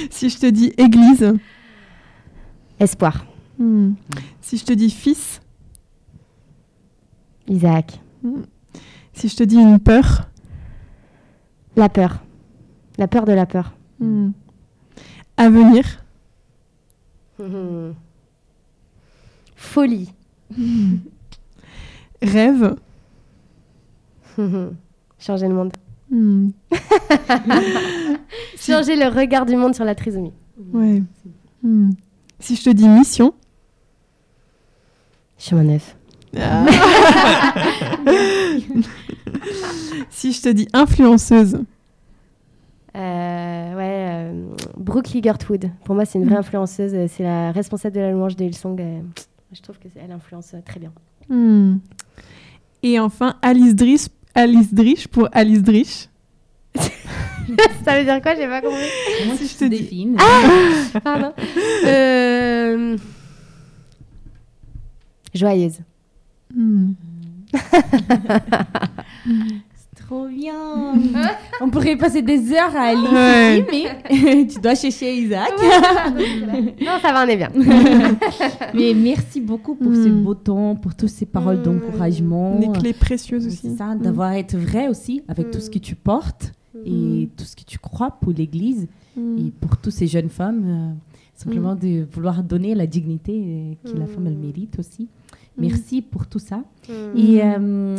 Si 0.10 0.30
je 0.30 0.38
te 0.40 0.46
dis 0.48 0.74
église. 0.78 1.34
Espoir. 2.80 3.26
Hmm. 3.58 3.92
Si 4.42 4.58
je 4.58 4.66
te 4.66 4.74
dis 4.74 4.90
fils. 4.90 5.40
Isaac. 7.48 8.00
Si 9.14 9.28
je 9.30 9.36
te 9.36 9.44
dis 9.44 9.56
une 9.58 9.80
peur. 9.80 10.28
La 11.76 11.90
peur. 11.90 12.18
La 12.98 13.08
peur 13.08 13.26
de 13.26 13.32
la 13.34 13.46
peur. 13.46 13.74
Hmm. 15.40 15.46
Avenir. 15.46 15.86
Mhm. 17.40 17.96
Folie. 19.56 20.14
Rêve. 22.22 22.76
Changer 25.20 25.48
le 25.48 25.54
monde. 25.54 25.72
Hmm. 26.12 26.50
Changer 28.58 28.98
le 28.98 29.08
regard 29.08 29.46
du 29.46 29.56
monde 29.56 29.74
sur 29.76 29.86
la 29.86 29.96
trisomie. 29.96 30.34
Ouais. 30.74 31.02
Hmm. 31.64 31.92
Si 32.40 32.58
je 32.58 32.64
te 32.64 32.70
dis 32.72 32.90
mission. 32.90 33.34
Chemin 35.38 35.64
neuf. 35.64 35.96
Ah. 36.38 36.66
si 40.10 40.34
je 40.34 40.42
te 40.42 40.50
dis 40.50 40.68
influenceuse. 40.74 41.60
Euh, 42.96 43.29
Brooke 44.90 45.10
Ligertwood. 45.10 45.72
Pour 45.86 45.96
moi, 45.96 46.06
c'est 46.06 46.20
une 46.20 46.26
vraie 46.26 46.36
Mm. 46.36 46.40
influenceuse. 46.40 46.94
euh, 46.94 47.08
C'est 47.10 47.24
la 47.24 47.52
responsable 47.52 47.96
de 47.96 48.02
la 48.02 48.12
louange 48.12 48.36
de 48.36 48.44
Hillsong. 48.46 48.80
euh, 48.82 49.00
je 49.54 49.62
trouve 49.62 49.78
qu'elle 49.80 50.12
influence 50.12 50.54
euh, 50.54 50.60
très 50.66 50.80
bien. 50.80 50.92
Hmm. 51.30 51.78
Et 52.84 53.00
enfin, 53.00 53.36
Alice 53.42 53.76
Drich, 53.76 54.08
Alice 54.36 54.74
Drich 54.74 55.08
pour 55.08 55.28
Alice 55.32 55.64
Drich. 55.64 56.10
Ça 57.84 57.98
veut 57.98 58.04
dire 58.04 58.22
quoi? 58.22 58.36
J'ai 58.36 58.48
pas 58.48 58.62
compris. 58.62 58.78
Moi, 59.26 59.36
Si 59.38 59.48
je 59.48 59.58
te 59.58 59.66
défine. 59.66 60.18
Pardon. 61.04 61.32
Euh, 61.86 62.98
Joyeuse. 65.34 65.80
Hmm. 66.56 66.92
Trop 70.10 70.28
bien. 70.28 70.94
On 71.62 71.70
pourrait 71.70 71.96
passer 71.96 72.24
des 72.24 72.52
heures 72.52 72.76
à 72.76 72.94
Ouais. 72.96 73.60
ici, 73.60 73.86
mais 74.10 74.48
tu 74.52 74.60
dois 74.60 74.74
chercher 74.74 75.14
Isaac. 75.16 75.52
non, 76.82 76.98
ça 77.00 77.14
va, 77.14 77.26
on 77.26 77.28
est 77.28 77.38
bien. 77.38 77.50
mais 78.74 78.94
merci 78.96 79.40
beaucoup 79.40 79.76
pour 79.76 79.94
ce 79.94 80.10
Mm. 80.10 80.24
beau 80.24 80.34
temps, 80.34 80.76
pour 80.76 80.96
toutes 80.96 81.10
ces 81.10 81.28
paroles 81.28 81.60
Mm. 81.60 81.64
d'encouragement. 81.64 82.60
Des 82.60 82.70
clés 82.72 82.94
précieuses 82.94 83.46
aussi. 83.46 83.58
C'est 83.70 83.78
ça, 83.78 83.94
Hmm. 83.94 84.00
d'avoir 84.02 84.34
été 84.34 84.58
vrai 84.58 84.88
aussi 84.88 85.22
avec 85.28 85.52
tout 85.52 85.60
ce 85.60 85.70
que 85.70 85.78
tu 85.78 85.94
portes 85.96 86.54
et 86.86 87.30
tout 87.38 87.44
ce 87.44 87.56
que 87.56 87.64
tu 87.64 87.78
crois 87.78 88.12
pour 88.20 88.32
l'Église 88.32 88.88
Hmm. 89.16 89.38
et 89.38 89.52
pour 89.52 89.78
toutes 89.78 89.94
ces 89.94 90.08
jeunes 90.08 90.30
femmes. 90.30 90.64
euh, 90.66 90.94
simplement 91.36 91.76
de 91.76 92.06
vouloir 92.12 92.44
donner 92.44 92.74
la 92.76 92.86
dignité 92.88 93.34
euh, 93.86 93.90
que 93.92 93.96
la 93.98 94.08
femme 94.08 94.26
elle 94.28 94.38
mérite 94.38 94.78
aussi. 94.80 95.08
Merci 95.58 96.02
pour 96.02 96.26
tout 96.28 96.40
ça. 96.40 96.64
Et 97.16 97.42
euh, 97.44 97.96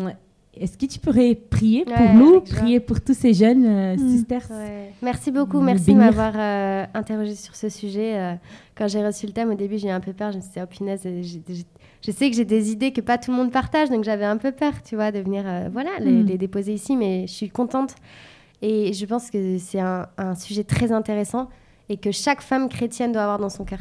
est-ce 0.55 0.77
que 0.77 0.87
tu 0.87 0.99
pourrais 0.99 1.35
prier 1.35 1.85
pour 1.85 1.95
Ouais, 1.97 2.13
nous, 2.15 2.41
prier 2.41 2.81
pour 2.81 3.01
tous 3.01 3.15
ces 3.15 3.33
jeunes 3.35 3.65
euh, 3.67 3.95
Mm. 3.97 4.09
sisters? 4.11 4.51
Ouais. 4.51 4.93
Merci 5.03 5.31
beaucoup, 5.31 5.61
merci 5.61 5.93
de 5.95 5.99
m'avoir 5.99 6.33
euh, 6.37 6.85
interrogé 6.95 7.35
sur 7.35 7.55
ce 7.55 7.69
sujet. 7.69 8.19
euh, 8.19 8.35
quand 8.77 8.89
j'ai 8.89 9.05
reçu 9.05 9.27
le 9.27 9.33
thème, 9.33 9.51
au 9.51 9.55
début, 9.55 9.79
j'ai 9.79 9.89
eu 9.89 9.93
un 9.93 10.01
peu 10.01 10.13
peur. 10.13 10.33
Je 10.33 10.39
me 10.39 10.43
suis 10.43 10.51
dit, 10.53 10.59
oh 10.63 10.67
punaise, 10.67 11.03
euh, 11.07 11.23
je 11.23 12.11
sais 12.11 12.31
que 12.31 12.37
j'ai 12.37 12.45
des 12.45 12.73
idées 12.73 12.93
que 12.93 13.01
pas 13.01 13.19
tout 13.19 13.31
le 13.31 13.37
monde 13.37 13.53
partage, 13.53 13.91
donc 13.91 14.05
j'avais 14.05 14.25
un 14.25 14.39
peu 14.39 14.53
peur, 14.53 14.73
tu 14.83 14.95
vois, 14.97 15.13
de 15.13 15.21
venir 15.21 15.45
euh, 15.47 15.69
voilà, 15.73 15.91
les, 16.01 16.11
Mm. 16.11 16.27
les 16.27 16.39
déposer 16.39 16.73
ici, 16.75 16.97
mais 16.97 17.27
je 17.27 17.33
suis 17.33 17.49
contente. 17.51 17.95
Et 18.63 18.93
je 18.93 19.07
pense 19.07 19.31
que 19.31 19.57
c'est 19.59 19.81
un, 19.81 20.07
un 20.19 20.35
sujet 20.35 20.65
très 20.65 20.93
intéressant 20.93 21.49
et 21.89 21.97
que 21.97 22.11
chaque 22.11 22.41
femme 22.43 22.69
chrétienne 22.69 23.13
doit 23.13 23.23
avoir 23.23 23.39
dans 23.39 23.49
son 23.49 23.65
cœur. 23.65 23.81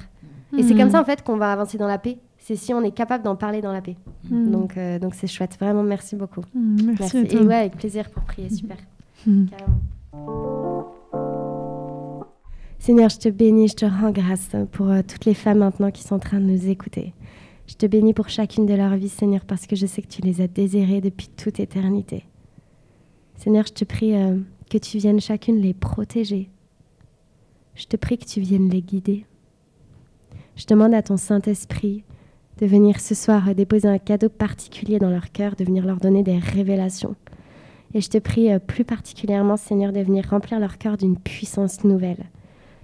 Et 0.57 0.63
c'est 0.63 0.73
comme 0.75 0.89
ça, 0.89 0.99
en 0.99 1.03
fait, 1.03 1.21
qu'on 1.23 1.37
va 1.37 1.51
avancer 1.51 1.77
dans 1.77 1.85
la 1.87 1.97
paix. 1.99 2.17
C'est 2.49 2.55
si 2.55 2.73
on 2.73 2.81
est 2.81 2.89
capable 2.89 3.23
d'en 3.23 3.35
parler 3.35 3.61
dans 3.61 3.71
la 3.71 3.79
paix. 3.79 3.95
Hmm. 4.27 4.49
Donc, 4.49 4.75
euh, 4.75 4.97
donc 4.97 5.13
c'est 5.13 5.27
chouette. 5.27 5.55
Vraiment, 5.59 5.83
merci 5.83 6.15
beaucoup. 6.15 6.41
Hmm, 6.55 6.93
Merci, 6.99 7.17
Et 7.29 7.37
ouais, 7.37 7.53
avec 7.53 7.77
plaisir 7.77 8.09
pour 8.09 8.23
prier. 8.23 8.49
Super. 8.49 8.77
Hmm. 9.27 9.45
Carrément. 9.45 10.87
Seigneur, 12.79 13.09
je 13.09 13.19
te 13.19 13.29
bénis, 13.29 13.67
je 13.67 13.75
te 13.75 13.85
rends 13.85 14.09
grâce 14.09 14.49
pour 14.71 14.89
euh, 14.89 15.01
toutes 15.07 15.25
les 15.25 15.35
femmes 15.35 15.59
maintenant 15.59 15.91
qui 15.91 16.01
sont 16.01 16.15
en 16.15 16.19
train 16.19 16.39
de 16.39 16.45
nous 16.45 16.69
écouter. 16.69 17.13
Je 17.67 17.75
te 17.75 17.85
bénis 17.85 18.15
pour 18.15 18.29
chacune 18.29 18.65
de 18.65 18.73
leurs 18.73 18.95
vies, 18.95 19.09
Seigneur, 19.09 19.45
parce 19.45 19.67
que 19.67 19.75
je 19.75 19.85
sais 19.85 20.01
que 20.01 20.07
tu 20.07 20.23
les 20.23 20.41
as 20.41 20.47
désirées 20.47 21.01
depuis 21.01 21.27
toute 21.27 21.59
éternité. 21.59 22.25
Seigneur, 23.35 23.67
je 23.67 23.73
te 23.73 23.85
prie 23.85 24.15
euh, 24.15 24.39
que 24.71 24.79
tu 24.79 24.97
viennes 24.97 25.21
chacune 25.21 25.61
les 25.61 25.75
protéger. 25.75 26.49
Je 27.75 27.85
te 27.85 27.95
prie 27.95 28.17
que 28.17 28.25
tu 28.25 28.41
viennes 28.41 28.71
les 28.71 28.81
guider. 28.81 29.27
Je 30.55 30.65
demande 30.65 30.95
à 30.95 31.03
ton 31.03 31.15
Saint-Esprit 31.15 32.03
de 32.59 32.65
venir 32.65 32.99
ce 32.99 33.15
soir 33.15 33.55
déposer 33.55 33.87
un 33.87 33.97
cadeau 33.97 34.29
particulier 34.29 34.99
dans 34.99 35.09
leur 35.09 35.31
cœur, 35.31 35.55
de 35.55 35.63
venir 35.63 35.85
leur 35.85 35.97
donner 35.97 36.23
des 36.23 36.37
révélations. 36.37 37.15
Et 37.93 38.01
je 38.01 38.09
te 38.09 38.17
prie 38.17 38.51
euh, 38.51 38.59
plus 38.59 38.83
particulièrement, 38.83 39.57
Seigneur, 39.57 39.93
de 39.93 40.01
venir 40.01 40.27
remplir 40.29 40.59
leur 40.59 40.77
cœur 40.77 40.97
d'une 40.97 41.17
puissance 41.17 41.83
nouvelle. 41.83 42.25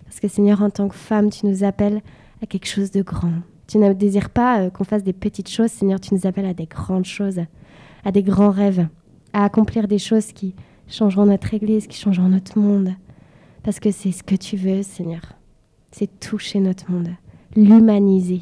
Parce 0.06 0.20
que, 0.20 0.28
Seigneur, 0.28 0.62
en 0.62 0.70
tant 0.70 0.88
que 0.88 0.96
femme, 0.96 1.30
tu 1.30 1.46
nous 1.46 1.64
appelles 1.64 2.02
à 2.42 2.46
quelque 2.46 2.68
chose 2.68 2.92
de 2.92 3.02
grand. 3.02 3.34
Tu 3.68 3.78
ne 3.78 3.94
désires 3.94 4.30
pas 4.30 4.62
euh, 4.62 4.70
qu'on 4.70 4.84
fasse 4.84 5.04
des 5.04 5.14
petites 5.14 5.50
choses, 5.50 5.72
Seigneur, 5.72 6.00
tu 6.00 6.14
nous 6.14 6.26
appelles 6.26 6.46
à 6.46 6.54
des 6.54 6.66
grandes 6.66 7.06
choses, 7.06 7.42
à 8.04 8.12
des 8.12 8.24
grands 8.24 8.52
rêves, 8.52 8.88
à 9.34 9.44
accomplir 9.44 9.88
des 9.88 10.00
choses 10.00 10.32
qui 10.32 10.56
changeront 10.88 11.26
notre 11.26 11.54
Église, 11.54 11.88
qui 11.88 12.00
changeront 12.00 12.30
notre 12.30 12.58
monde. 12.58 12.94
Parce 13.64 13.80
que 13.80 13.92
c'est 13.92 14.12
ce 14.12 14.24
que 14.24 14.36
tu 14.36 14.58
veux, 14.58 14.84
Seigneur. 14.84 15.22
C'est 15.92 16.20
toucher 16.20 16.60
notre 16.60 16.90
monde, 16.90 17.10
l'humaniser. 17.56 18.42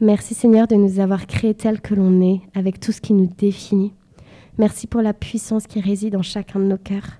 Merci, 0.00 0.34
Seigneur, 0.34 0.68
de 0.68 0.76
nous 0.76 1.00
avoir 1.00 1.26
créés 1.26 1.54
tels 1.54 1.80
que 1.80 1.92
l'on 1.92 2.22
est, 2.22 2.40
avec 2.54 2.78
tout 2.78 2.92
ce 2.92 3.00
qui 3.00 3.14
nous 3.14 3.26
définit. 3.26 3.92
Merci 4.56 4.86
pour 4.86 5.02
la 5.02 5.12
puissance 5.12 5.66
qui 5.66 5.80
réside 5.80 6.14
en 6.14 6.22
chacun 6.22 6.60
de 6.60 6.66
nos 6.66 6.78
cœurs. 6.78 7.18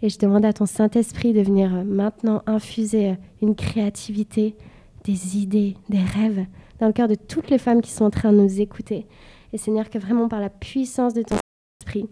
Et 0.00 0.08
je 0.08 0.18
demande 0.20 0.44
à 0.44 0.52
ton 0.52 0.64
Saint-Esprit 0.64 1.32
de 1.32 1.40
venir 1.40 1.70
maintenant 1.84 2.42
infuser 2.46 3.16
une 3.42 3.56
créativité, 3.56 4.54
des 5.02 5.38
idées, 5.38 5.76
des 5.88 6.02
rêves 6.02 6.46
dans 6.78 6.86
le 6.86 6.92
cœur 6.92 7.08
de 7.08 7.16
toutes 7.16 7.50
les 7.50 7.58
femmes 7.58 7.82
qui 7.82 7.90
sont 7.90 8.04
en 8.04 8.10
train 8.10 8.32
de 8.32 8.38
nous 8.38 8.60
écouter. 8.60 9.08
Et 9.52 9.58
Seigneur, 9.58 9.90
que 9.90 9.98
vraiment 9.98 10.28
par 10.28 10.40
la 10.40 10.50
puissance 10.50 11.14
de 11.14 11.22
ton 11.22 11.36
Esprit, 11.80 12.08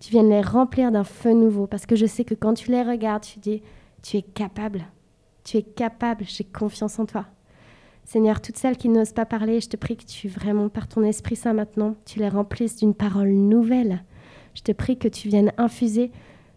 tu 0.00 0.10
viennes 0.10 0.28
les 0.28 0.42
remplir 0.42 0.92
d'un 0.92 1.04
feu 1.04 1.32
nouveau. 1.32 1.66
Parce 1.66 1.86
que 1.86 1.96
je 1.96 2.04
sais 2.04 2.24
que 2.24 2.34
quand 2.34 2.52
tu 2.52 2.70
les 2.70 2.82
regardes, 2.82 3.22
tu 3.22 3.38
dis, 3.38 3.62
tu 4.02 4.18
es 4.18 4.22
capable. 4.22 4.84
Tu 5.44 5.56
es 5.56 5.62
capable, 5.62 6.24
j'ai 6.26 6.44
confiance 6.44 6.98
en 6.98 7.06
toi. 7.06 7.24
Seigneur, 8.06 8.40
toutes 8.40 8.56
celles 8.56 8.76
qui 8.76 8.88
n'osent 8.88 9.12
pas 9.12 9.26
parler, 9.26 9.60
je 9.60 9.68
te 9.68 9.76
prie 9.76 9.96
que 9.96 10.04
tu 10.04 10.28
vraiment, 10.28 10.68
par 10.68 10.86
ton 10.86 11.02
Esprit 11.02 11.34
Saint 11.34 11.54
maintenant, 11.54 11.96
tu 12.04 12.20
les 12.20 12.28
remplisses 12.28 12.76
d'une 12.76 12.94
parole 12.94 13.32
nouvelle. 13.32 14.04
Je 14.54 14.62
te 14.62 14.70
prie 14.70 14.96
que 14.96 15.08
tu 15.08 15.28
viennes 15.28 15.50
infuser 15.58 16.12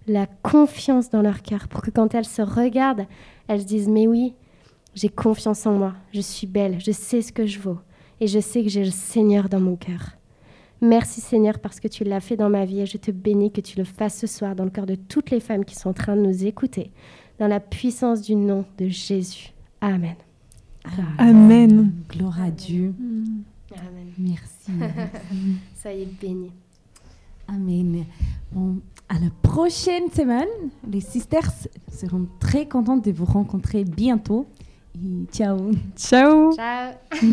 la 0.06 0.28
confiance 0.44 1.10
dans 1.10 1.24
leur 1.24 1.42
cœur 1.42 1.68
pour 1.68 1.82
que 1.82 1.90
quand 1.90 2.14
elles 2.14 2.26
se 2.26 2.44
regardent, 2.44 3.08
elles 3.48 3.62
se 3.62 3.66
disent, 3.66 3.90
mais 3.90 4.06
oui, 4.06 4.36
j'ai 4.94 5.10
confiance 5.10 5.66
en 5.66 5.74
moi, 5.74 5.96
je 6.14 6.22
suis 6.22 6.46
belle, 6.46 6.80
je 6.80 6.92
sais 6.92 7.24
ce 7.24 7.34
que 7.34 7.48
je 7.48 7.60
vaux 7.60 7.80
et 8.20 8.28
je 8.28 8.40
sais 8.40 8.62
que 8.62 8.70
j'ai 8.70 8.86
le 8.86 8.92
Seigneur 8.92 9.50
dans 9.50 9.60
mon 9.60 9.76
cœur. 9.76 10.18
Merci 10.82 11.20
Seigneur 11.20 11.58
parce 11.58 11.80
que 11.80 11.88
tu 11.88 12.04
l'as 12.04 12.22
fait 12.22 12.38
dans 12.38 12.50
ma 12.52 12.66
vie 12.66 12.82
et 12.82 12.86
je 12.86 12.98
te 12.98 13.10
bénis 13.10 13.52
que 13.52 13.62
tu 13.62 13.76
le 13.80 13.86
fasses 13.86 14.20
ce 14.20 14.28
soir 14.28 14.56
dans 14.56 14.66
le 14.66 14.70
cœur 14.70 14.86
de 14.86 14.96
toutes 14.96 15.32
les 15.32 15.40
femmes 15.40 15.66
qui 15.66 15.76
sont 15.76 15.90
en 15.90 15.94
train 15.94 16.16
de 16.16 16.22
nous 16.22 16.46
écouter, 16.46 16.92
dans 17.40 17.48
la 17.48 17.60
puissance 17.60 18.22
du 18.22 18.36
nom 18.36 18.66
de 18.78 18.88
Jésus. 18.88 19.52
Amen. 19.82 20.16
Amen. 21.18 21.92
Gloire 22.10 22.42
à 22.42 22.52
Dieu. 22.52 22.94
Amen. 23.74 24.08
Merci. 24.18 24.72
Soyez 25.82 26.08
bénis. 26.20 26.52
Amen. 27.48 28.06
Bon, 28.52 28.80
à 29.08 29.16
la 29.16 29.30
prochaine 29.42 30.10
semaine. 30.12 30.48
Les 30.90 31.02
sisters 31.02 31.52
seront 31.92 32.28
très 32.40 32.68
contentes 32.68 33.06
de 33.06 33.12
vous 33.12 33.26
rencontrer 33.26 33.84
bientôt. 33.84 34.48
Et 34.96 35.26
ciao. 35.32 35.72
Ciao. 35.96 36.54
Ciao. 36.54 36.94